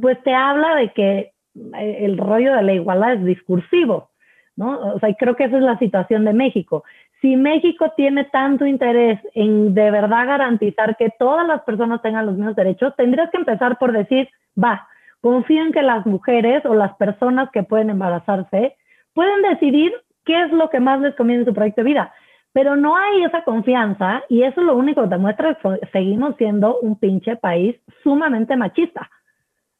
[0.00, 1.35] pues te habla de que
[1.78, 4.10] el rollo de la igualdad es discursivo.
[4.56, 4.94] ¿no?
[4.94, 6.84] O sea, creo que esa es la situación de México.
[7.20, 12.36] Si México tiene tanto interés en de verdad garantizar que todas las personas tengan los
[12.36, 14.28] mismos derechos, tendrías que empezar por decir,
[14.62, 14.88] va,
[15.20, 18.76] confío en que las mujeres o las personas que pueden embarazarse
[19.14, 19.92] pueden decidir
[20.24, 22.12] qué es lo que más les conviene en su proyecto de vida.
[22.52, 26.78] Pero no hay esa confianza y eso es lo único que demuestra que seguimos siendo
[26.80, 29.10] un pinche país sumamente machista.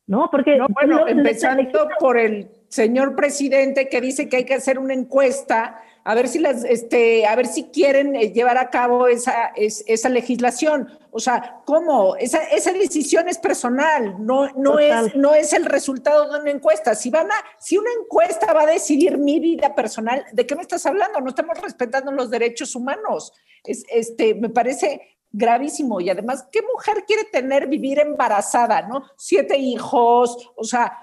[0.07, 0.29] ¿No?
[0.31, 5.81] Porque bueno, empezando por el señor presidente que dice que hay que hacer una encuesta
[6.07, 10.09] a ver si las, este, a ver si quieren eh, llevar a cabo esa, esa
[10.09, 10.89] legislación.
[11.11, 12.15] O sea, ¿cómo?
[12.15, 16.95] Esa, esa decisión es personal, no, no es, no es el resultado de una encuesta.
[16.95, 20.63] Si van a, si una encuesta va a decidir mi vida personal, ¿de qué me
[20.63, 21.21] estás hablando?
[21.21, 23.33] No estamos respetando los derechos humanos.
[23.65, 26.01] Es, este, me parece gravísimo.
[26.01, 29.05] Y además, ¿qué mujer quiere tener, vivir embarazada, no?
[29.17, 30.99] Siete hijos, o sea,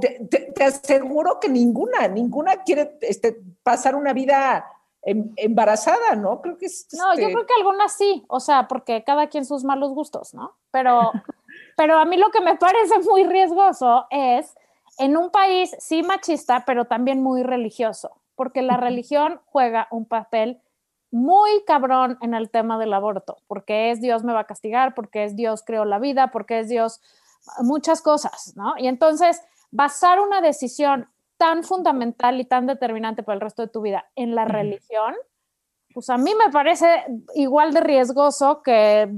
[0.00, 4.64] te, aseguro que ninguna, ninguna quiere este, pasar una vida
[5.02, 6.40] em, embarazada, ¿no?
[6.40, 9.44] Creo que es, No, yo este creo que algunas sí, o sea, porque cada quien
[9.44, 10.56] sus malos gustos, ¿no?
[10.70, 11.12] Pero,
[11.76, 14.54] pero a mí lo que me parece muy riesgoso es
[14.98, 20.62] en un país sí machista, pero también muy religioso, porque la religión juega un papel
[21.10, 25.24] muy cabrón en el tema del aborto, porque es Dios me va a castigar, porque
[25.24, 27.00] es Dios creó la vida, porque es Dios
[27.60, 28.74] muchas cosas, ¿no?
[28.76, 29.40] Y entonces,
[29.70, 34.34] basar una decisión tan fundamental y tan determinante para el resto de tu vida en
[34.34, 35.14] la religión,
[35.92, 39.10] pues a mí me parece igual de riesgoso que,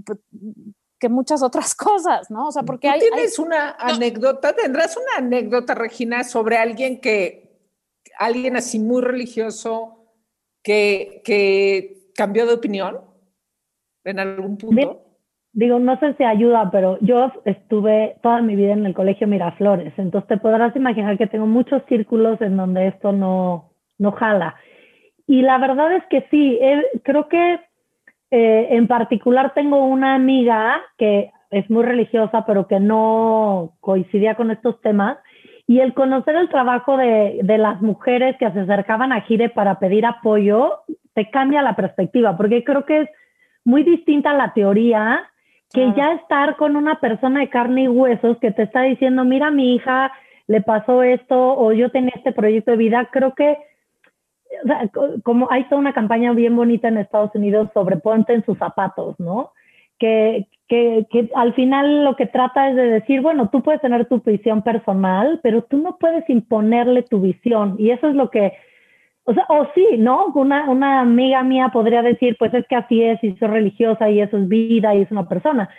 [0.99, 2.49] que muchas otras cosas, ¿no?
[2.49, 3.01] O sea, porque hay...
[3.01, 4.53] ¿Tienes una anécdota?
[4.53, 7.49] ¿Tendrás una anécdota, Regina, sobre alguien que,
[8.19, 9.98] alguien así muy religioso,
[10.63, 13.01] que, cambió de opinión
[14.05, 15.05] en algún punto?
[15.53, 19.93] Digo, no sé si ayuda, pero yo estuve toda mi vida en el colegio Miraflores,
[19.97, 24.57] entonces te podrás imaginar que tengo muchos círculos en donde esto no, no jala.
[25.27, 27.61] Y la verdad es que sí, eh, creo que
[28.31, 34.51] eh, en particular tengo una amiga que es muy religiosa, pero que no coincidía con
[34.51, 35.19] estos temas,
[35.69, 39.79] y el conocer el trabajo de, de, las mujeres que se acercaban a Gire para
[39.79, 40.81] pedir apoyo,
[41.15, 43.09] te cambia la perspectiva, porque creo que es
[43.65, 45.31] muy distinta la teoría
[45.73, 49.51] que ya estar con una persona de carne y huesos que te está diciendo, mira,
[49.51, 50.11] mi hija
[50.47, 53.59] le pasó esto o yo tenía este proyecto de vida, creo que
[54.65, 54.89] o sea,
[55.23, 59.21] como hay toda una campaña bien bonita en Estados Unidos sobre ponte en sus zapatos,
[59.21, 59.53] ¿no?
[59.99, 64.07] que, que, que, al final lo que trata es de decir, bueno, tú puedes tener
[64.07, 67.77] tu visión personal, pero tú no puedes imponerle tu visión.
[67.79, 68.53] Y eso es lo que,
[69.25, 70.27] o sea, o sí, ¿no?
[70.35, 74.21] Una, una amiga mía podría decir, pues es que así es, y soy religiosa, y
[74.21, 75.71] eso es vida, y es una persona.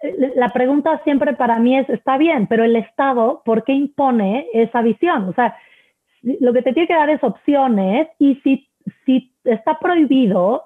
[0.00, 4.46] Eh, la pregunta siempre para mí es, está bien, pero el Estado, ¿por qué impone
[4.52, 5.28] esa visión?
[5.28, 5.56] O sea,
[6.22, 8.68] lo que te tiene que dar es opciones, y si,
[9.06, 10.64] si está prohibido,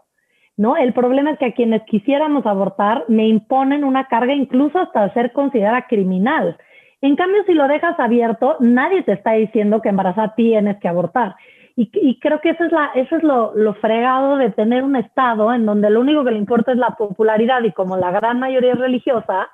[0.59, 0.77] ¿no?
[0.77, 5.33] El problema es que a quienes quisiéramos abortar me imponen una carga incluso hasta ser
[5.33, 6.59] considerada criminal.
[7.01, 11.37] En cambio, si lo dejas abierto, nadie te está diciendo que embarazada tienes que abortar.
[11.77, 15.55] Y, creo que eso es, la, eso es lo, lo, fregado de tener un Estado
[15.55, 18.73] en donde lo único que le importa es la popularidad y como la gran mayoría
[18.73, 19.49] es religiosa,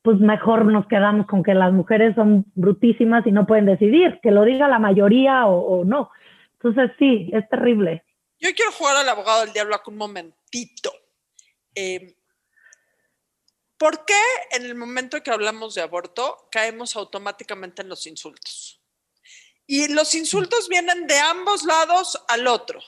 [0.00, 4.30] pues mejor nos quedamos con que las mujeres son brutísimas y no pueden decidir, que
[4.30, 6.08] lo diga la mayoría o, o no.
[6.54, 8.02] Entonces sí, es terrible.
[8.42, 10.92] Yo quiero jugar al abogado del diablo aquí un momentito.
[11.76, 12.12] Em,
[13.78, 18.80] ¿Por qué en el momento que hablamos de aborto caemos automáticamente en los insultos?
[19.66, 22.82] Y los insultos vienen de ambos lados al otro,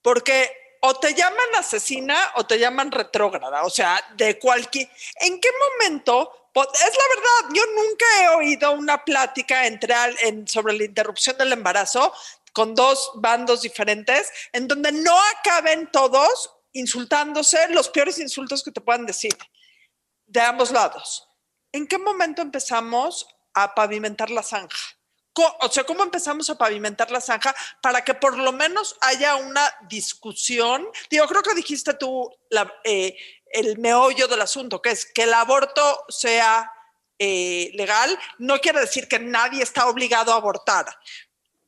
[0.00, 0.50] porque
[0.82, 4.88] o te llaman asesina o te llaman retrógrada, o sea, de cualquier...
[5.16, 9.62] ¿En qué momento Po- Es la verdad, yo nunca he oído una plática
[10.46, 12.12] sobre la interrupción del embarazo
[12.52, 18.80] con dos bandos diferentes en donde no acaben todos insultándose los peores insultos que te
[18.80, 19.36] puedan decir
[20.26, 21.26] de ambos lados.
[21.72, 24.78] ¿En qué momento empezamos a pavimentar la zanja?
[25.60, 29.62] O sea, ¿cómo empezamos a pavimentar la zanja para que por lo menos haya una
[29.88, 30.86] discusión?
[31.08, 32.30] Digo, creo que dijiste tú
[32.84, 33.16] eh,
[33.52, 36.70] el meollo del asunto, que es que el aborto sea
[37.18, 40.86] eh, legal, no quiere decir que nadie está obligado a abortar.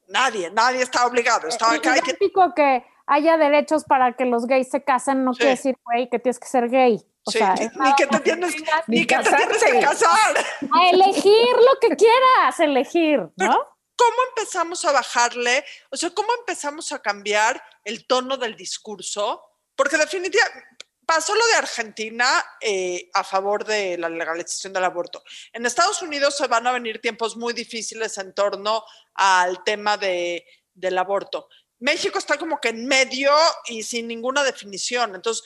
[0.08, 1.48] Nadie, nadie está obligado.
[1.48, 2.16] Está, Es que hay que-
[2.54, 5.38] que haya derechos para que los gays se casen, no Sí.
[5.40, 7.04] quiere decir, güey, que tienes que ser gay.
[7.24, 8.54] O sí, sea, ni- ni que te tienes,
[8.88, 10.36] ni ni que te tienes que casar.
[10.72, 13.68] a elegir lo que quieras elegir, ¿no?
[13.96, 15.64] ¿Cómo empezamos a bajarle?
[15.90, 19.42] O sea, ¿cómo empezamos a cambiar el tono del discurso?
[19.76, 20.71] Porque definitivamente
[21.06, 22.26] pasó lo de Argentina
[22.60, 25.22] eh, a favor de la legalización del aborto.
[25.52, 28.84] En Estados Unidos se van a venir tiempos muy difíciles en torno
[29.14, 31.48] al tema de, del aborto.
[31.80, 33.32] México está como que en medio
[33.66, 35.14] y sin ninguna definición.
[35.14, 35.44] Entonces,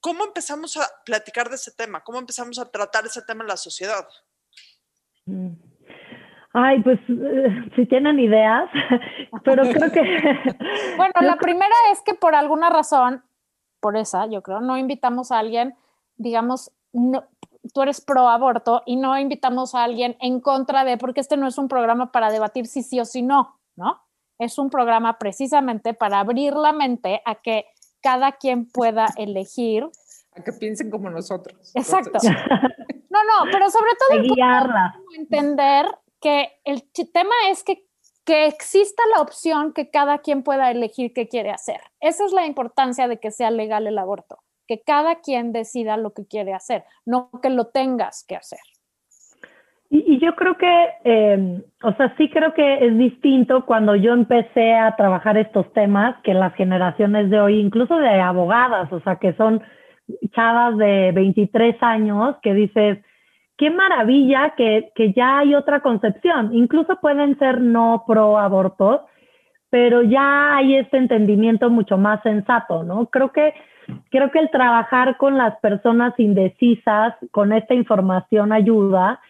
[0.00, 2.02] ¿cómo empezamos a platicar de ese tema?
[2.02, 4.08] ¿Cómo empezamos a tratar ese tema en la sociedad?
[5.26, 5.50] Mm.
[6.54, 8.70] Ay, pues eh, si tienen ideas,
[9.44, 10.00] pero creo que...
[10.96, 13.22] Bueno, la creo- primera es que por alguna razón,
[13.80, 15.74] por esa, yo creo, no invitamos a alguien,
[16.16, 17.24] digamos, no,
[17.72, 21.46] tú eres pro aborto y no invitamos a alguien en contra de, porque este no
[21.46, 24.00] es un programa para debatir si sí o si no, ¿no?
[24.38, 27.66] Es un programa precisamente para abrir la mente a que
[28.00, 29.88] cada quien pueda elegir.
[30.36, 31.72] A que piensen como nosotros.
[31.74, 32.18] Exacto.
[32.22, 32.36] Entonces,
[33.10, 35.86] No, no, pero sobre todo entender
[36.20, 37.87] que el tema es que,
[38.28, 41.80] que exista la opción que cada quien pueda elegir qué quiere hacer.
[41.98, 44.36] Esa es la importancia de que sea legal el aborto,
[44.66, 48.58] que cada quien decida lo que quiere hacer, no que lo tengas que hacer.
[49.88, 54.74] Y, yo creo que, eh, o sea, sí creo que es distinto cuando yo empecé
[54.74, 59.32] a trabajar estos temas que las generaciones de hoy, incluso de abogadas, o sea, que
[59.32, 59.62] son
[60.34, 62.98] chavas de 23 años que dices,
[63.58, 66.54] qué maravilla que, que ya hay otra concepción.
[66.54, 69.06] Incluso pueden ser no pro aborto,
[69.68, 73.06] pero ya hay este entendimiento mucho más sensato, ¿no?
[73.06, 73.52] Creo que,
[74.10, 79.20] creo que el trabajar con las personas indecisas, con esta información ayuda,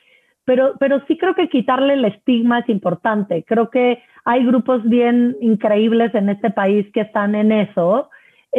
[0.44, 3.44] pero, pero sí creo que quitarle el estigma es importante.
[3.46, 8.10] Creo que hay grupos bien increíbles en este país que están en eso,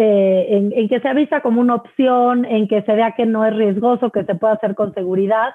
[0.01, 3.43] eh, en, en, que se avisa como una opción, en que se vea que no
[3.45, 5.53] es riesgoso, que se puede hacer con seguridad,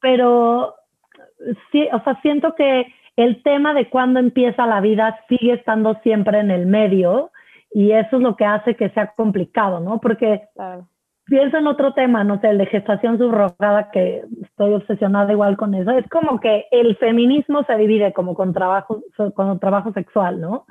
[0.00, 0.76] pero
[1.72, 6.38] sí, o sea, siento que el tema de cuándo empieza la vida sigue estando siempre
[6.38, 7.30] en el medio
[7.74, 10.00] y eso es lo que hace que sea complicado, ¿no?
[10.00, 10.86] Porque Claro.
[11.26, 15.74] pienso en otro tema, no sé, el de gestación subrogada, que estoy obsesionada igual con
[15.74, 15.90] eso.
[15.90, 19.02] Es como que el feminismo se divide como con trabajo,
[19.34, 20.66] con trabajo sexual, ¿no?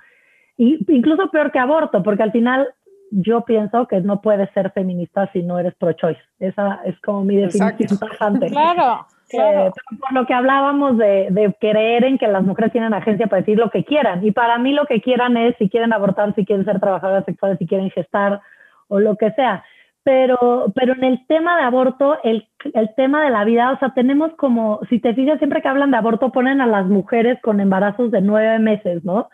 [0.58, 2.68] Y incluso peor que aborto, porque al final
[3.12, 6.22] yo pienso que no puedes ser feminista si no eres pro-choice.
[6.40, 8.08] Esa es como mi definición Exacto.
[8.08, 8.48] tajante.
[8.52, 9.74] Claro, Eh, claro.
[9.76, 13.42] pero por lo que hablábamos de, de creer en que las mujeres tienen agencia para
[13.42, 14.26] decir lo que quieran.
[14.26, 17.58] Y para mí lo que quieran es si quieren abortar, si quieren ser trabajadoras sexuales,
[17.60, 18.42] si quieren gestar
[18.88, 19.64] o lo que sea.
[20.04, 23.94] Pero, pero en el tema de aborto, el, el tema de la vida, o sea,
[23.94, 27.60] tenemos como, si te fijas, siempre que hablan de aborto ponen a las mujeres con
[27.60, 29.30] embarazos de nueve meses, ¿no?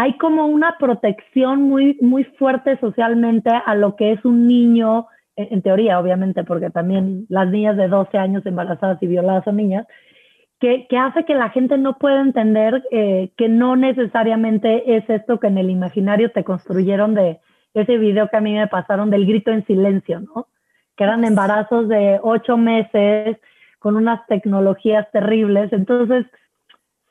[0.00, 5.48] Hay como una protección muy, muy fuerte socialmente a lo que es un niño, en,
[5.54, 9.88] en teoría, obviamente, porque también las niñas de 12 años embarazadas y violadas son niñas,
[10.60, 15.40] que, que hace que la gente no pueda entender eh, que no necesariamente es esto
[15.40, 17.40] que en el imaginario te construyeron de
[17.74, 20.46] ese video que a mí me pasaron del grito en silencio, ¿no?
[20.96, 23.36] Que eran embarazos de ocho meses
[23.80, 25.72] con unas tecnologías terribles.
[25.72, 26.24] Entonces,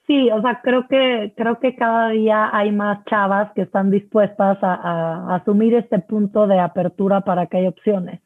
[0.07, 4.57] sí, o sea, creo que, creo que cada día hay más chavas que están dispuestas
[4.63, 8.21] a, a, a asumir este punto de apertura para que haya opciones.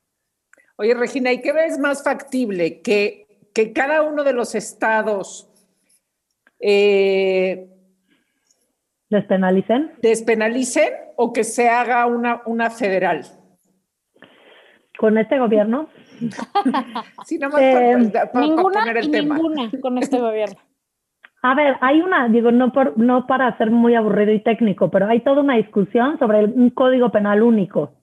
[0.77, 2.81] Oye, Regina, ¿y qué ves más factible?
[2.81, 5.47] Que, que cada uno de los estados
[6.59, 7.67] eh,
[9.09, 9.91] ¿Despenalicen?
[10.01, 13.25] despenalicen o que se haga una, una federal.
[14.97, 15.89] ¿Con este gobierno?
[17.25, 19.35] Sí, nada más Eh, para, para- ninguna para poner y el tema.
[19.35, 20.55] ninguna con este gobierno.
[21.43, 25.07] A ver, hay una, digo, no, por, no para ser muy aburrido y técnico, pero
[25.07, 27.93] hay toda una discusión sobre un código penal único,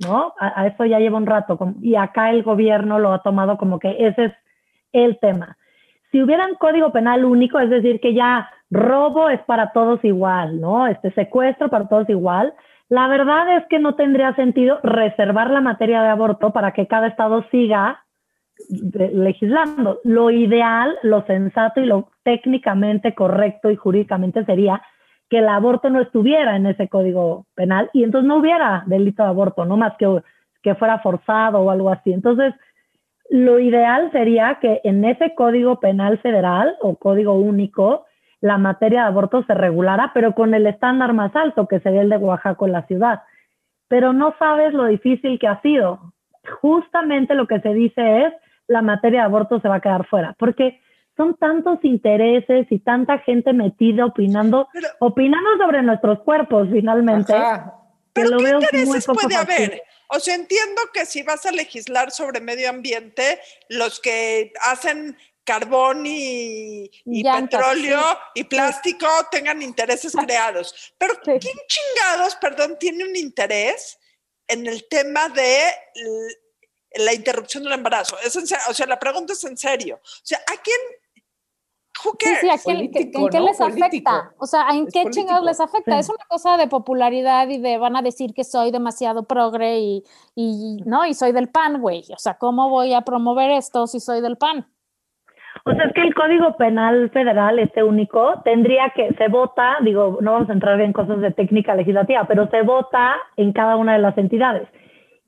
[0.00, 0.34] ¿no?
[0.38, 3.78] A, a eso ya lleva un rato y acá el gobierno lo ha tomado como
[3.78, 4.32] que ese es
[4.92, 5.56] el tema.
[6.10, 10.60] Si hubiera un código penal único, es decir, que ya robo es para todos igual,
[10.60, 10.86] ¿no?
[10.86, 12.54] Este secuestro para todos igual.
[12.88, 17.08] La verdad es que no tendría sentido reservar la materia de aborto para que cada
[17.08, 18.04] estado siga
[18.68, 20.00] legislando.
[20.04, 24.82] Lo ideal, lo sensato y lo técnicamente correcto y jurídicamente sería
[25.28, 29.28] que el aborto no estuviera en ese código penal y entonces no hubiera delito de
[29.28, 30.22] aborto, no más que,
[30.62, 32.12] que fuera forzado o algo así.
[32.12, 32.54] Entonces,
[33.30, 38.06] lo ideal sería que en ese código penal federal o código único
[38.40, 42.08] la materia de aborto se regulara, pero con el estándar más alto, que sería el
[42.08, 43.22] de Oaxaca en la ciudad.
[43.88, 46.12] Pero no sabes lo difícil que ha sido.
[46.60, 48.32] Justamente lo que se dice es
[48.68, 50.80] la materia de aborto se va a quedar fuera, porque
[51.16, 57.34] son tantos intereses y tanta gente metida opinando, Pero- opinando sobre nuestros cuerpos finalmente.
[57.34, 57.74] Ajá.
[58.12, 59.82] Pero ¿qué intereses puede haber?
[60.10, 63.38] O sea, entiendo que si vas a legislar sobre medio ambiente,
[63.68, 68.40] los que hacen carbón y, y Llantas, petróleo sí.
[68.40, 70.94] y plástico tengan intereses creados.
[70.98, 71.32] Pero Sí.
[71.40, 73.98] ¿quién chingados, perdón, tiene un interés
[74.46, 75.58] en el tema de
[76.98, 78.16] la interrupción del embarazo?
[78.24, 79.96] Es en se- o sea, la pregunta es en serio.
[80.02, 80.76] O sea, ¿a quién?
[82.04, 82.40] Who Sí, cares?
[82.42, 83.46] sí, ¿a quién- Político, ¿en qué ¿no?
[83.46, 84.10] les Político.
[84.10, 84.34] afecta?
[84.38, 85.10] O sea, ¿en Es qué político.
[85.10, 85.92] chingados les afecta?
[85.94, 85.98] Sí.
[85.98, 90.04] Es una cosa de popularidad y de van a decir que soy demasiado progre y,
[90.36, 92.04] y no, y soy del PAN, güey.
[92.14, 94.68] O sea, ¿cómo voy a promover esto si soy del PAN?
[95.64, 100.18] O sea, es que el Código Penal Federal, este único, tendría que, se vota, digo,
[100.20, 103.94] no vamos a entrar en cosas de técnica legislativa, pero se vota en cada una
[103.94, 104.68] de las entidades.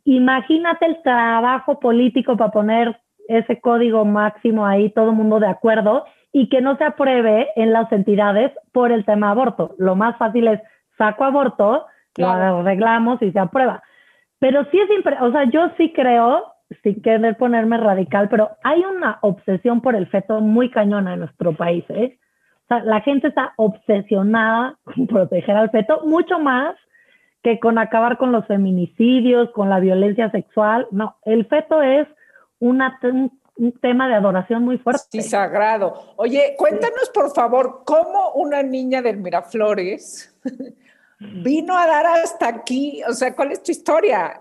[0.04, 6.04] Imagínate el trabajo político para poner ese código máximo ahí, todo el mundo de acuerdo,
[6.32, 9.74] y que no se apruebe en las entidades por el tema aborto.
[9.78, 10.60] Lo más fácil es
[10.98, 12.54] saco aborto, Claro.
[12.54, 13.82] lo arreglamos y se aprueba.
[14.40, 16.44] Pero sí es, impre- o sea, yo sí creo,
[16.82, 21.52] sin querer ponerme radical, pero hay una obsesión por el feto muy cañona en nuestro
[21.52, 22.18] país, ¿eh?
[22.64, 26.74] O sea, la gente está obsesionada con proteger al feto, mucho más
[27.42, 30.86] que con acabar con los feminicidios, con la violencia sexual.
[30.90, 32.06] No, el feto es
[32.58, 35.02] una, un, un tema de adoración muy fuerte.
[35.10, 36.12] Sí, sagrado.
[36.16, 40.34] Oye, cuéntanos por favor cómo una niña del Miraflores
[41.18, 43.02] vino a dar hasta aquí.
[43.08, 44.40] O sea, ¿cuál es tu historia?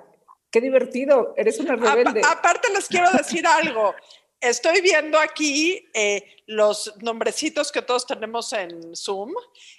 [0.52, 1.34] Qué divertido.
[1.38, 2.22] Eres una rebelde.
[2.22, 3.94] Apa- aparte les quiero decir algo.
[4.42, 9.34] Estoy viendo aquí eh, los nombrecitos que todos tenemos en Zoom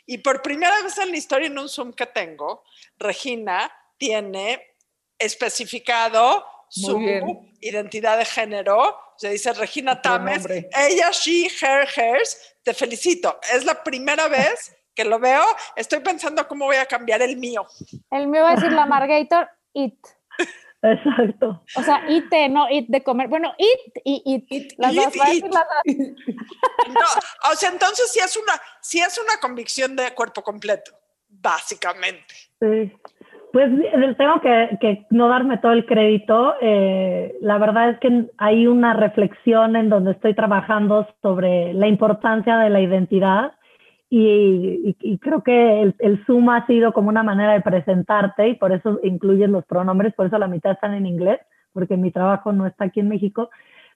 [0.04, 2.62] y por primera vez en la historia en un Zoom que tengo,
[2.98, 4.76] Regina tiene
[5.18, 7.54] especificado su bien.
[7.60, 8.98] identidad de género.
[9.16, 12.56] Se dice Regina Tames, ella, she, her, hers.
[12.62, 13.38] Te felicito.
[13.52, 15.44] Es la primera vez que lo veo.
[15.76, 17.66] Estoy pensando cómo voy a cambiar el mío.
[18.10, 19.98] El mío va a decir la Margator, it.
[20.82, 21.62] Exacto.
[21.76, 23.28] O sea, it, no it de comer.
[23.28, 24.72] Bueno, it y it.
[24.78, 25.44] Las dos, It, a it.
[25.44, 25.96] las dos.
[26.88, 30.92] No, o sea, entonces sí es una, sí es una convicción de cuerpo completo,
[31.28, 32.34] básicamente.
[32.60, 32.92] Sí.
[33.52, 33.68] Pues
[34.16, 36.54] tengo que, que no darme todo el crédito.
[36.60, 42.56] eh, la verdad es que hay una reflexión en donde estoy trabajando sobre la importancia
[42.58, 43.52] de la identidad
[44.10, 48.48] y, y- y creo que el, el Zoom ha sido como una manera de presentarte
[48.48, 51.40] y por eso incluyen los pronombres, por eso la mitad están en inglés,
[51.72, 53.50] porque mi trabajo no está aquí en México.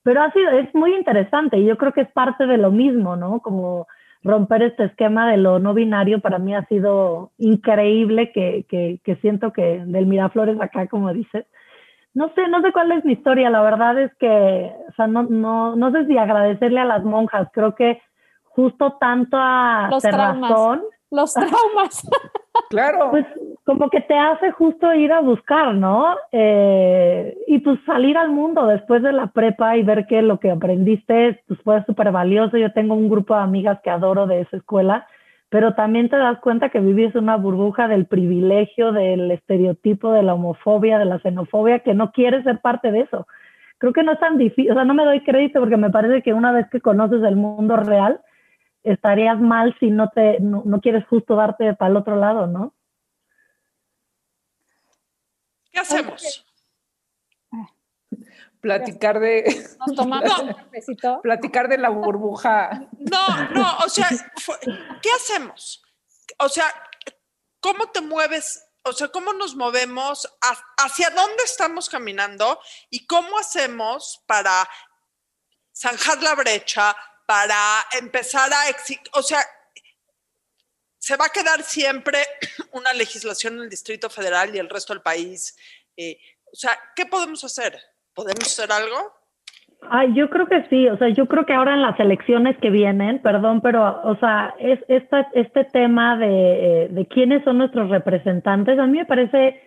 [0.04, 3.16] Pero ha sido, es muy interesante y yo creo que es parte de lo mismo,
[3.16, 3.40] ¿no?
[3.40, 3.86] Como
[4.22, 9.16] romper este esquema de lo no binario para mí ha sido increíble que, que, que
[9.16, 11.46] siento que del Miraflores acá, como dices.
[12.14, 15.24] No sé, no sé cuál es mi historia, la verdad es que, o sea, no,
[15.24, 18.00] no, no sé si agradecerle a las monjas, creo que
[18.55, 20.48] justo tanto a Los traumas.
[20.48, 22.09] Terrazón, Los traumas.
[22.70, 23.11] Claro.
[23.11, 23.26] pues
[23.64, 26.16] como que te hace justo ir a buscar, ¿no?
[26.32, 30.50] Eh, y pues salir al mundo después de la prepa y ver que lo que
[30.50, 32.57] aprendiste pues fue súper valioso.
[32.57, 35.07] Yo tengo un grupo de amigas que adoro de esa escuela,
[35.48, 40.34] pero también te das cuenta que vives una burbuja del privilegio, del estereotipo, de la
[40.34, 43.26] homofobia, de la xenofobia, que no quieres ser parte de eso.
[43.78, 46.22] Creo que no es tan difícil, o sea, no me doy crédito porque me parece
[46.22, 48.20] que una vez que conoces el mundo real,
[48.85, 52.74] estarías mal si no te no, no quieres justo darte para el otro lado, ¿no?
[55.72, 56.47] ¿Qué hacemos?
[58.61, 61.20] Platicar de, Nos tomamos un cafecito.
[61.22, 62.89] platicar de la burbuja.
[62.99, 64.09] No, no, o sea,
[65.03, 65.82] ¿qué hacemos?
[66.39, 66.64] O sea,
[67.61, 68.64] ¿cómo te mueves?
[68.85, 70.26] O sea, ¿cómo nos movemos?
[70.41, 72.59] ¿Ha- ¿Hacia dónde estamos caminando?
[72.91, 74.66] ¿Y cómo hacemos para
[75.74, 76.97] zanjar la brecha,
[77.27, 77.57] para
[77.99, 78.70] empezar a...
[78.70, 79.39] exi- O sea,
[80.99, 82.18] se va a quedar siempre
[82.72, 85.57] una legislación en el Distrito Federal y el resto del país.
[85.97, 86.16] Eh,
[86.53, 87.79] o sea, ¿qué podemos hacer?
[88.14, 89.12] ¿Podemos hacer algo?
[89.91, 92.70] Ay, yo creo que sí, o sea, yo creo que ahora en las elecciones que
[92.70, 96.27] vienen, perdón, pero, o sea, es esta, este tema de,
[96.85, 99.63] eh, de quiénes son nuestros representantes, a mí me parece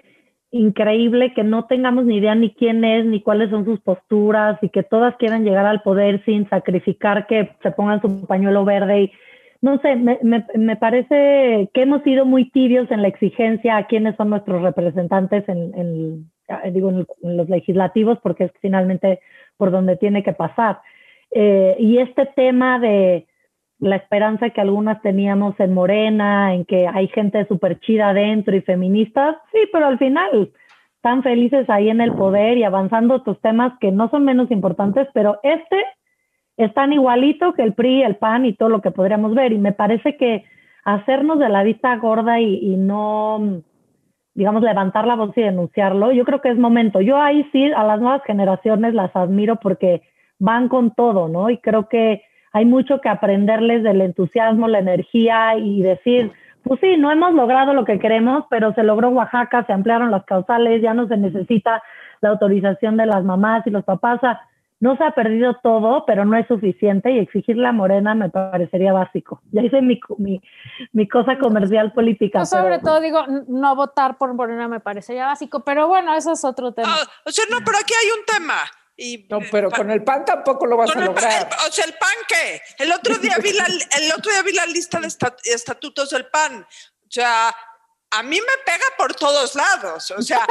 [0.59, 4.69] increíble que no tengamos ni idea ni quién es, ni cuáles son sus posturas y
[4.69, 9.11] que todas quieran llegar al poder sin sacrificar que se pongan su pañuelo verde y
[9.59, 13.87] no sé, me, me, me parece que hemos sido muy tibios en la exigencia a
[13.87, 16.31] quiénes son nuestros representantes en, en
[16.71, 19.19] digo, en, los legislativos, porque es finalmente
[19.57, 20.79] por donde tiene que pasar.
[21.31, 23.27] Eh, y este tema de
[23.79, 28.61] la esperanza que algunas teníamos en Morena, en que hay gente súper chida adentro y
[28.61, 30.51] feministas, sí, pero al final
[30.95, 35.07] están felices ahí en el poder y avanzando otros temas que no son menos importantes,
[35.13, 35.77] pero este
[36.57, 39.53] es tan igualito que el PRI, el PAN y todo lo que podríamos ver.
[39.53, 40.43] Y me parece que
[40.83, 43.61] hacernos de la vista gorda y, y no,
[44.33, 46.99] digamos, levantar la voz y denunciarlo, yo creo que es momento.
[46.99, 50.01] Yo ahí sí, a las nuevas generaciones las admiro porque
[50.39, 51.51] van con todo, ¿no?
[51.51, 52.23] Y creo que
[52.57, 56.31] hay mucho que aprenderles del entusiasmo, la energía y decir,
[56.63, 60.25] pues sí, no hemos logrado lo que queremos, pero se logró Oaxaca, se ampliaron las
[60.25, 61.83] causales, ya no se necesita
[62.19, 64.19] la autorización de las mamás y los papás.
[64.79, 68.91] no se ha perdido todo, pero no es suficiente y exigir la morena me parecería
[68.91, 69.39] básico.
[69.51, 70.41] Ya hice mi, mi,
[70.93, 72.43] mi cosa comercial política.
[72.43, 76.71] sobre todo digo, no votar por morena me parecería básico, pero bueno, eso es otro
[76.71, 76.89] tema.
[76.89, 78.63] Ah, o sea, no, pero aquí hay un tema
[79.29, 81.49] no, pero con el pan tampoco lo vas a lograr.
[81.67, 82.61] o sea, ¿el pan qué?
[82.79, 85.07] El otro día vi la, el otro día vi la lista de
[85.53, 86.63] estatutos del pan.
[86.63, 87.55] O sea,
[88.09, 90.11] a mí me pega por todos lados.
[90.11, 90.47] O sea,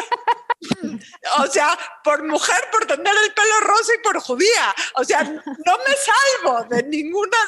[1.39, 4.75] o sea, por mujer, por tener el pelo rosa y por judía.
[4.95, 7.39] O sea, no me salvo de ninguna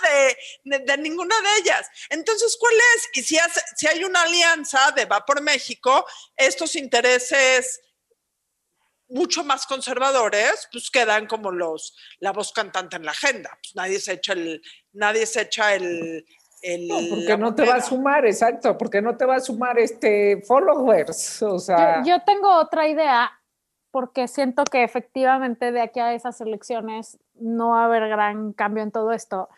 [0.65, 1.89] de, de, ninguna de ellas.
[2.11, 3.09] Entonces, ¿cuál es?
[3.15, 3.39] Y si,
[3.77, 6.05] si hay una alianza de Va por México,
[6.37, 7.81] estos intereses
[9.09, 13.51] mucho más conservadores, pues quedan como los la voz cantante en la agenda.
[13.63, 16.25] Pues nadie se echa el, nadie se echa el,
[16.63, 19.79] el no, porque no te va a sumar, exacto, porque no te va a sumar
[19.79, 21.43] este followers.
[21.43, 22.03] O sea.
[22.03, 23.31] Yo, yo, tengo otra idea,
[23.91, 28.83] porque siento que efectivamente de aquí a esas elecciones no va a haber gran cambio
[28.83, 29.49] en todo esto.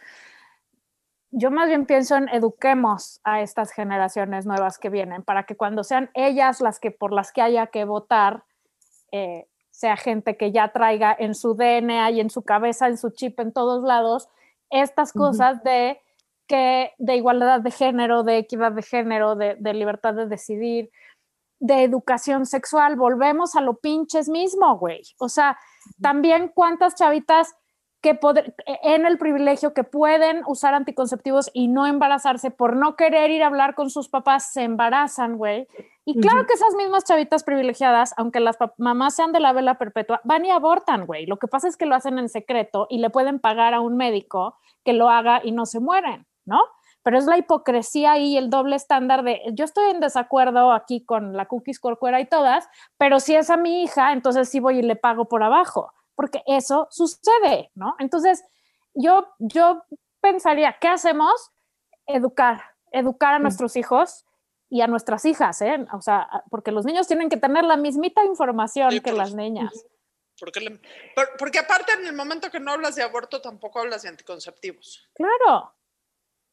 [1.32, 5.84] Yo más bien pienso en eduquemos a estas generaciones nuevas que vienen para que cuando
[5.84, 8.44] sean ellas las que por las que haya que votar,
[9.12, 13.10] eh, sea gente que ya traiga en su DNA y en su cabeza, en su
[13.10, 14.28] chip, en todos lados,
[14.70, 16.00] estas cosas de
[16.46, 20.90] que de igualdad de género, de equidad de género, de, de, libertad de decidir,
[21.60, 25.02] de educación sexual, volvemos a lo pinches mismo, güey.
[25.18, 25.58] O sea,
[26.00, 27.54] también cuántas chavitas
[28.00, 28.18] que
[28.82, 33.46] en el privilegio que pueden usar anticonceptivos y no embarazarse por no querer ir a
[33.46, 35.68] hablar con sus papás, se embarazan, güey.
[36.16, 40.20] Y claro que esas mismas chavitas privilegiadas, aunque las mamás sean de la vela perpetua,
[40.24, 41.26] van y abortan, güey.
[41.26, 43.96] Lo que pasa es que lo hacen en secreto y le pueden pagar a un
[43.96, 46.60] médico que lo haga y no se mueren, ¿no?
[47.02, 51.36] Pero es la hipocresía y el doble estándar de yo estoy en desacuerdo aquí con
[51.36, 54.82] la cookies corcuera y todas, pero si es a mi hija, entonces sí voy y
[54.82, 57.96] le pago por abajo porque eso sucede, ¿no?
[57.98, 58.44] Entonces,
[58.92, 59.84] yo, yo
[60.20, 61.32] pensaría, ¿qué hacemos?
[62.06, 62.60] Educar,
[62.92, 64.26] educar a nuestros hijos
[64.70, 65.84] y a nuestras hijas, ¿eh?
[65.92, 69.84] O sea, porque los niños tienen que tener la mismita información que las niñas.
[70.38, 70.80] Porque,
[71.38, 75.10] porque aparte en el momento que no hablas de aborto tampoco hablas de anticonceptivos.
[75.14, 75.74] Claro.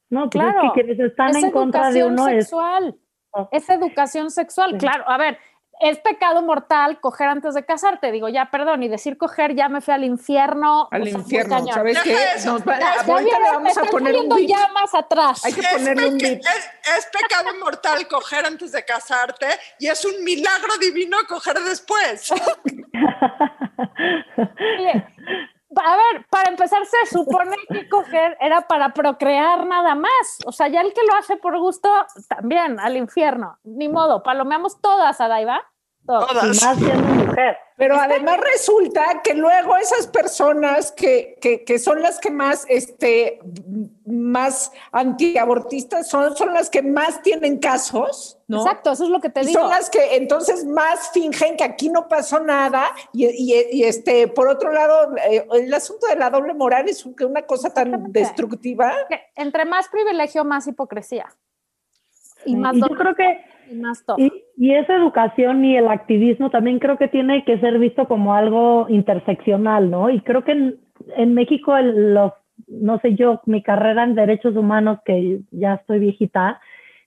[0.10, 0.64] No, pues claro.
[0.64, 3.00] Es que quienes están en contra de uno sexual.
[3.52, 3.64] es...
[3.64, 5.08] Es educación sexual, claro.
[5.08, 5.38] A ver,
[5.80, 8.12] es pecado mortal coger antes de casarte.
[8.12, 10.88] Digo, ya, perdón, y decir coger ya me fui al infierno.
[10.92, 12.18] Al infierno, ¿sabes qué?
[12.46, 15.46] Nos va, vamos a poner un ya más atrás.
[15.46, 19.48] Hay que ponerle un Es, es, pecado mortal coger antes de casarte
[19.80, 22.32] y es un milagro divino coger después.
[25.86, 30.40] a ver, para empezar, se supone que coger era para procrear nada más.
[30.46, 31.90] O sea, ya el que lo hace por gusto,
[32.28, 33.58] también al infierno.
[33.64, 35.62] Ni modo, palomeamos todas a Daiva.
[36.06, 36.64] Todas.
[36.64, 37.58] más siendo mujer.
[37.76, 43.40] Pero además resulta que luego esas personas que, que, son las que más, este,
[44.06, 48.58] más antiabortistas son, son las que más tienen casos, ¿no?
[48.58, 49.62] Exacto, eso es lo que te digo.
[49.62, 54.48] Son las que entonces más fingen que aquí no pasó nada y, y, este, por
[54.48, 58.94] otro lado, eh, el asunto de la doble moral es una cosa tan destructiva.
[59.36, 61.28] entre más privilegio, más hipocresía.
[62.46, 63.42] Y más yo creo que
[64.58, 68.88] y, esa educación y el activismo también creo que tiene que ser visto como algo
[68.90, 70.10] interseccional, ¿no?
[70.10, 72.34] Y creo que en, México los,
[72.68, 76.60] no sé yo, mi carrera en derechos humanos, que ya estoy viejita,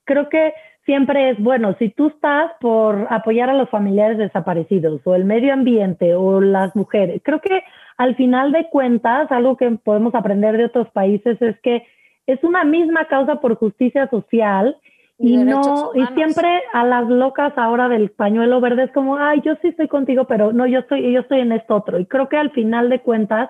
[0.05, 0.53] creo que
[0.91, 5.53] siempre es, bueno, si tú estás por apoyar a los familiares desaparecidos o el medio
[5.53, 7.62] ambiente o las mujeres, creo que
[7.97, 11.86] al final de cuentas, algo que podemos aprender de otros países es que
[12.26, 14.76] es una misma causa por justicia social
[15.16, 19.55] Y, no, y siempre a las locas ahora del pañuelo verde es como, ay, yo
[19.62, 22.01] sí estoy contigo, pero no, yo estoy, yo estoy en esto otro.
[22.01, 23.49] Y creo que al final de cuentas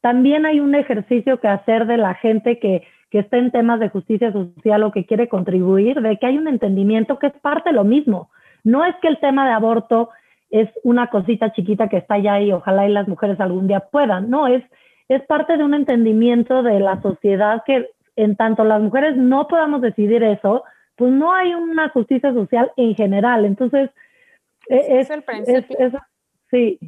[0.00, 3.88] también hay un ejercicio que hacer de la gente que, que está en temas de
[3.88, 7.74] justicia social o que quiere contribuir, de que hay un entendimiento que es parte de
[7.76, 8.30] lo mismo.
[8.64, 10.10] No es que el tema de aborto
[10.50, 14.28] es una cosita chiquita que está allá y ojalá y las mujeres algún día puedan.
[14.30, 14.62] No, es,
[15.08, 19.80] es parte de un entendimiento de la sociedad que en tanto las mujeres no podamos
[19.80, 20.64] decidir eso,
[20.96, 23.44] pues no hay una justicia social en general.
[23.44, 23.90] Entonces,
[24.68, 25.76] es, Es el principio.
[25.78, 26.00] es- es-
[26.50, 26.78] sí,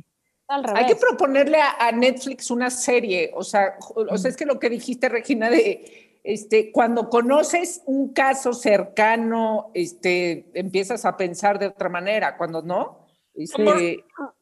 [0.49, 4.45] Al Hay que proponerle a, a Netflix una serie, o sea, o sea, es que
[4.47, 11.59] lo que dijiste, Regina, de este, cuando conoces un caso cercano, este, empiezas a pensar
[11.59, 13.73] de otra manera, cuando no, este, Como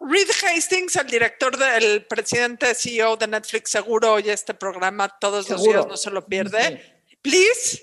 [0.01, 5.61] Reed Hastings, el director del presidente CEO de Netflix, seguro oye este programa todos los
[5.61, 5.81] Seguro.
[5.81, 6.81] días, no se lo pierde.
[7.23, 7.83] Please,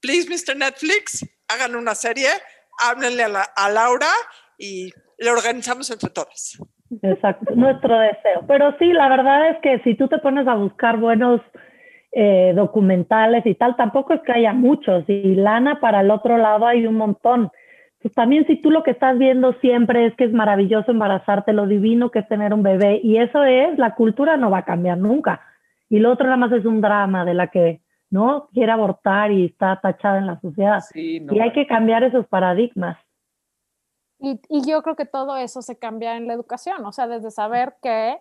[0.00, 0.56] please, Mr.
[0.56, 2.28] Netflix, hagan una serie,
[2.80, 4.08] háblenle a, la- a Laura
[4.56, 6.56] y le organizamos entre todas.
[7.02, 8.44] Exacto, nuestro deseo.
[8.46, 11.40] Pero sí, la verdad es que si tú te pones a buscar buenos
[12.16, 15.04] eh, documentales y tal, tampoco es que haya muchos.
[15.08, 17.50] Y lana para el otro lado hay un montón.
[18.00, 21.66] Pues también si tú lo que estás viendo siempre es que es maravilloso embarazarte, lo
[21.66, 24.98] divino que es tener un bebé, y eso es, la cultura no va a cambiar
[24.98, 25.40] nunca.
[25.88, 29.46] Y lo otro nada más es un drama de la que no quiere abortar y
[29.46, 30.80] está tachada en la sociedad.
[30.80, 32.96] sí, no, Y hay que cambiar esos paradigmas.
[34.20, 37.32] Y, y yo creo que todo eso se cambia en la educación, o sea, desde
[37.32, 38.18] saber que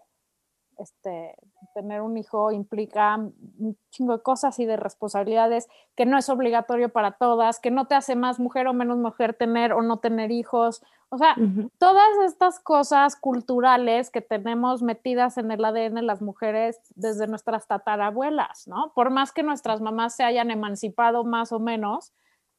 [0.78, 1.36] este,
[1.74, 6.89] tener un hijo implica un chingo de cosas y de responsabilidades, que no es obligatorio
[6.89, 10.32] para todas, que no te hace más mujer o menos mujer tener o no tener
[10.32, 10.84] hijos.
[11.09, 11.36] O sea,
[11.78, 18.67] todas estas cosas culturales que tenemos metidas en el ADN las mujeres desde nuestras tatarabuelas,
[18.67, 18.91] ¿no?
[18.95, 22.13] Por más que nuestras mamás se hayan emancipado más o menos,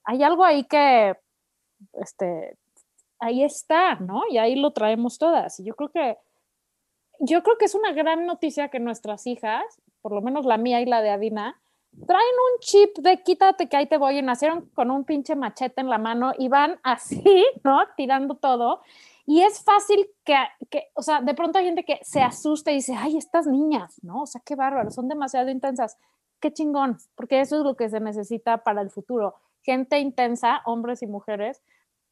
[0.05, 1.17] hay algo ahí que,
[1.95, 2.57] este,
[3.19, 4.23] ahí está, ¿no?
[4.31, 5.59] Y ahí lo traemos todas.
[5.61, 6.19] Y yo creo que,
[7.21, 9.65] yo creo que es una gran noticia que nuestras hijas,
[10.03, 11.61] por lo menos la mía y la de Adina,
[12.07, 15.81] traen un chip de quítate que ahí te voy y nacieron con un pinche machete
[15.81, 17.23] en la mano y van así,
[17.65, 17.81] ¿no?
[17.97, 18.83] Tirando todo.
[19.27, 20.37] Y es fácil que,
[20.71, 23.99] que, o sea, de pronto hay gente que se asusta y dice, ay, estas niñas,
[24.03, 24.23] ¿no?
[24.23, 25.97] O sea, qué bárbaro, son demasiado intensas.
[26.41, 29.37] Qué chingón, porque eso es lo que se necesita para el futuro.
[29.63, 31.63] Gente intensa, hombres y mujeres,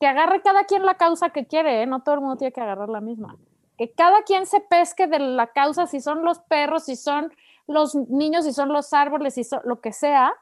[0.00, 1.86] que agarre cada quien la causa que quiere, ¿eh?
[1.86, 3.36] No todo el mundo tiene que agarrar la misma.
[3.82, 7.32] Que cada quien se pesque de la causa, si son los perros, si son
[7.66, 10.32] los niños, si son los árboles, si son lo que sea.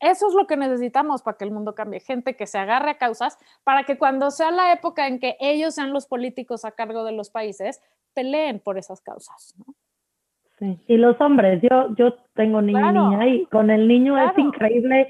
[0.00, 2.00] Eso es lo que necesitamos para que el mundo cambie.
[2.00, 5.76] Gente que se agarre a causas para que cuando sea la época en que ellos
[5.76, 7.80] sean los políticos a cargo de los países,
[8.14, 9.54] peleen por esas causas.
[9.56, 9.72] ¿no?
[10.58, 10.80] Sí.
[10.88, 13.06] Y los hombres, yo, yo tengo niño Claro.
[13.06, 15.08] y niña y con el niño es increíble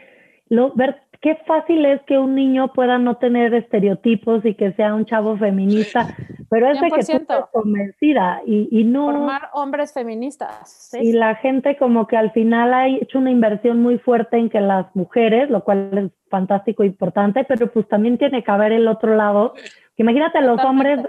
[0.51, 4.94] lo, ver qué fácil es que un niño pueda no tener estereotipos y que sea
[4.94, 6.16] un chavo feminista,
[6.50, 7.20] pero es de que tú 100%.
[7.20, 10.88] estás convencida y, y no, Formar hombres feministas.
[10.90, 10.98] ¿sí?
[11.00, 14.60] y la gente como que al final ha hecho una inversión muy fuerte en que
[14.60, 18.88] las mujeres, lo cual es fantástico e importante, pero pues también tiene que haber el
[18.88, 19.54] otro lado,
[19.96, 21.00] que imagínate los hombres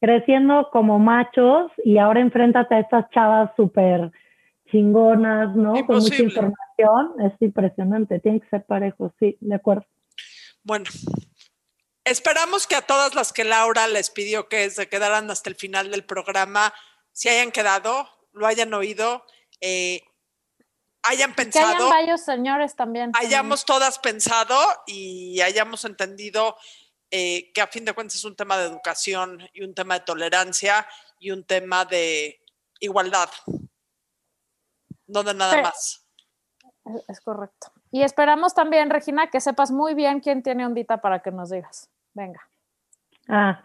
[0.00, 4.10] creciendo como machos y ahora enfréntate a estas chavas súper
[4.70, 5.72] chingonas, ¿no?
[5.86, 6.52] Con mucha Imposible.
[6.78, 9.86] Es impresionante, tienen que ser parejos, sí, de acuerdo.
[10.62, 10.84] Bueno,
[12.04, 15.90] esperamos que a todas las que Laura les pidió que se quedaran hasta el final
[15.90, 16.72] del programa,
[17.12, 19.24] se hayan quedado, lo hayan oído,
[19.60, 20.02] eh,
[21.02, 23.12] hayan que hayan pensado, varios señores también.
[23.14, 26.56] hayamos todas pensado y hayamos entendido
[27.10, 30.04] eh, que a fin de cuentas es un tema de educación y un tema de
[30.04, 30.86] tolerancia
[31.20, 32.42] y un tema de
[32.80, 33.30] igualdad,
[35.06, 36.05] no de nada Pero- más.
[37.08, 37.68] Es- correcto.
[37.90, 41.90] Y esperamos también, Regina, que sepas muy bien quién tiene ondita para que nos digas.
[42.14, 42.40] Venga.
[43.28, 43.60] Ah,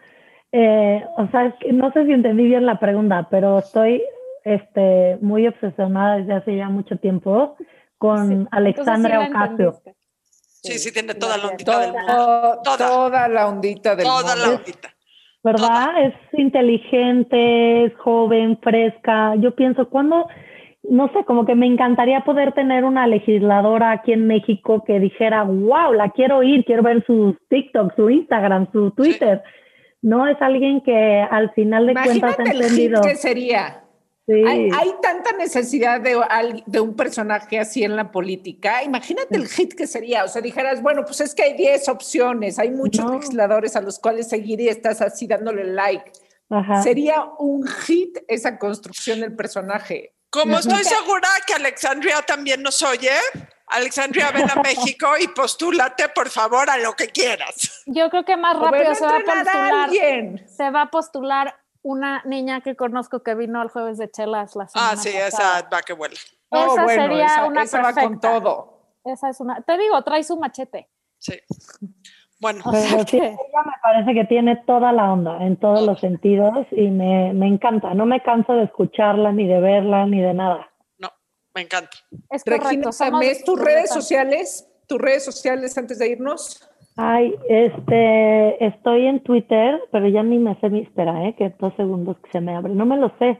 [0.51, 4.03] eh, o sea, es que no sé si entendí bien la pregunta, pero estoy
[4.43, 7.55] este, muy obsesionada desde hace ya mucho tiempo
[7.97, 9.93] con Sí, Alexandra entonces sí Ocasio.
[10.63, 12.59] Sí, sí, tiene toda la ondita del mundo.
[12.63, 12.77] Toda.
[12.77, 14.59] toda la ondita del Toda la mundo.
[14.59, 14.89] ondita.
[15.43, 15.87] ¿verdad?
[16.05, 19.33] Es inteligente, es joven, fresca.
[19.37, 20.27] Yo pienso, cuando,
[20.83, 25.43] no sé, como que me encantaría poder tener una legisladora aquí en México que dijera,
[25.43, 29.43] wow, la quiero oír, quiero ver sus TikTok, su Instagram, su Twitter.
[30.01, 33.01] No es alguien que al final de cuentas Imagínate ha el hit entendido.
[33.03, 33.83] que sería.
[34.27, 34.43] Sí.
[34.47, 36.15] Hay, hay tanta necesidad de,
[36.65, 38.83] de un personaje así en la política.
[38.83, 40.23] Imagínate el hit que sería.
[40.23, 43.13] O sea, dijeras, bueno, pues es que hay 10 opciones, hay muchos No.
[43.13, 46.11] legisladores a los cuales seguir y estás así dándole like.
[46.49, 46.81] Ajá.
[46.81, 50.13] Sería un hit esa construcción del personaje.
[50.31, 53.11] Como estoy segura que Alexandria también nos oye,
[53.67, 57.83] Alexandria, ven a México y postúlate, por favor, a lo que quieras.
[57.85, 59.73] Yo creo que más rápido se va a postular.
[59.73, 60.47] alguien.
[60.49, 64.67] Se va a postular una niña que conozco que vino al jueves de chelas la
[64.67, 65.59] semana Ah, sí, pasada.
[65.59, 66.15] esa va que vuela.
[66.49, 68.29] Oh, Esa bueno, sería esa, una esa va con perfecta.
[68.39, 68.97] todo.
[69.03, 69.61] Esa es una.
[69.61, 70.89] Te digo, trae su machete.
[71.17, 71.39] Sí.
[72.41, 75.85] Bueno, O sea sí, que- ella me parece que tiene toda la onda en todos
[75.85, 77.93] los sentidos y me, me encanta.
[77.93, 80.69] No me canso de escucharla, ni de verla, ni de nada.
[80.97, 81.09] no,
[81.55, 81.91] me encanta.
[82.31, 83.45] Es Regina correcto.
[83.45, 86.67] tus redes sociales, tus redes sociales antes de irnos.
[86.97, 91.73] Ay, este, estoy en Twitter, pero ya ni me sé mi, espera, eh, que dos
[91.77, 92.73] segundos que se me abre.
[92.73, 93.39] No me lo sé.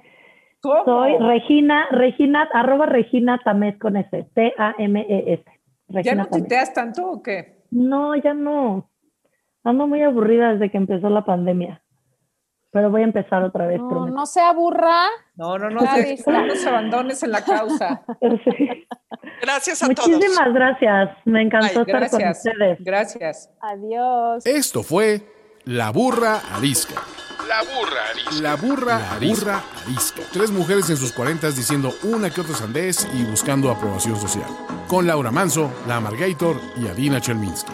[0.62, 0.86] ¿Cómo?
[0.86, 5.43] Soy Regina, Regina, arroba Regina Tamés con S, T-A-M-E-S.
[5.45, 6.43] ¿Ya Regina no Tamés.
[6.43, 7.64] tuiteas tanto o qué?
[7.72, 8.89] No, ya no.
[9.64, 11.82] Ando muy aburrida desde que empezó la pandemia.
[12.74, 15.05] Pero voy a empezar otra vez, No, no se aburra.
[15.36, 18.01] No, no, no, se- no nos abandones en la causa.
[18.22, 18.88] Sí.
[19.41, 20.07] Gracias a todos.
[20.09, 21.09] Muchísimas gracias.
[21.26, 22.22] Me encantó Ay, estar gracias.
[22.22, 22.78] con ustedes.
[22.80, 23.49] Gracias.
[23.59, 24.45] Adiós.
[24.45, 25.22] Esto fue
[25.66, 26.95] La Burra Arisca.
[27.49, 28.41] La burra arisca.
[28.41, 29.62] La burra, arisca.
[29.86, 30.22] arisca.
[30.32, 34.47] Tres mujeres en sus cuarentas diciendo una que otra sandez y buscando aprobación social.
[34.88, 37.74] Con Laura Manso, La Amargator y Adina Chelminsky.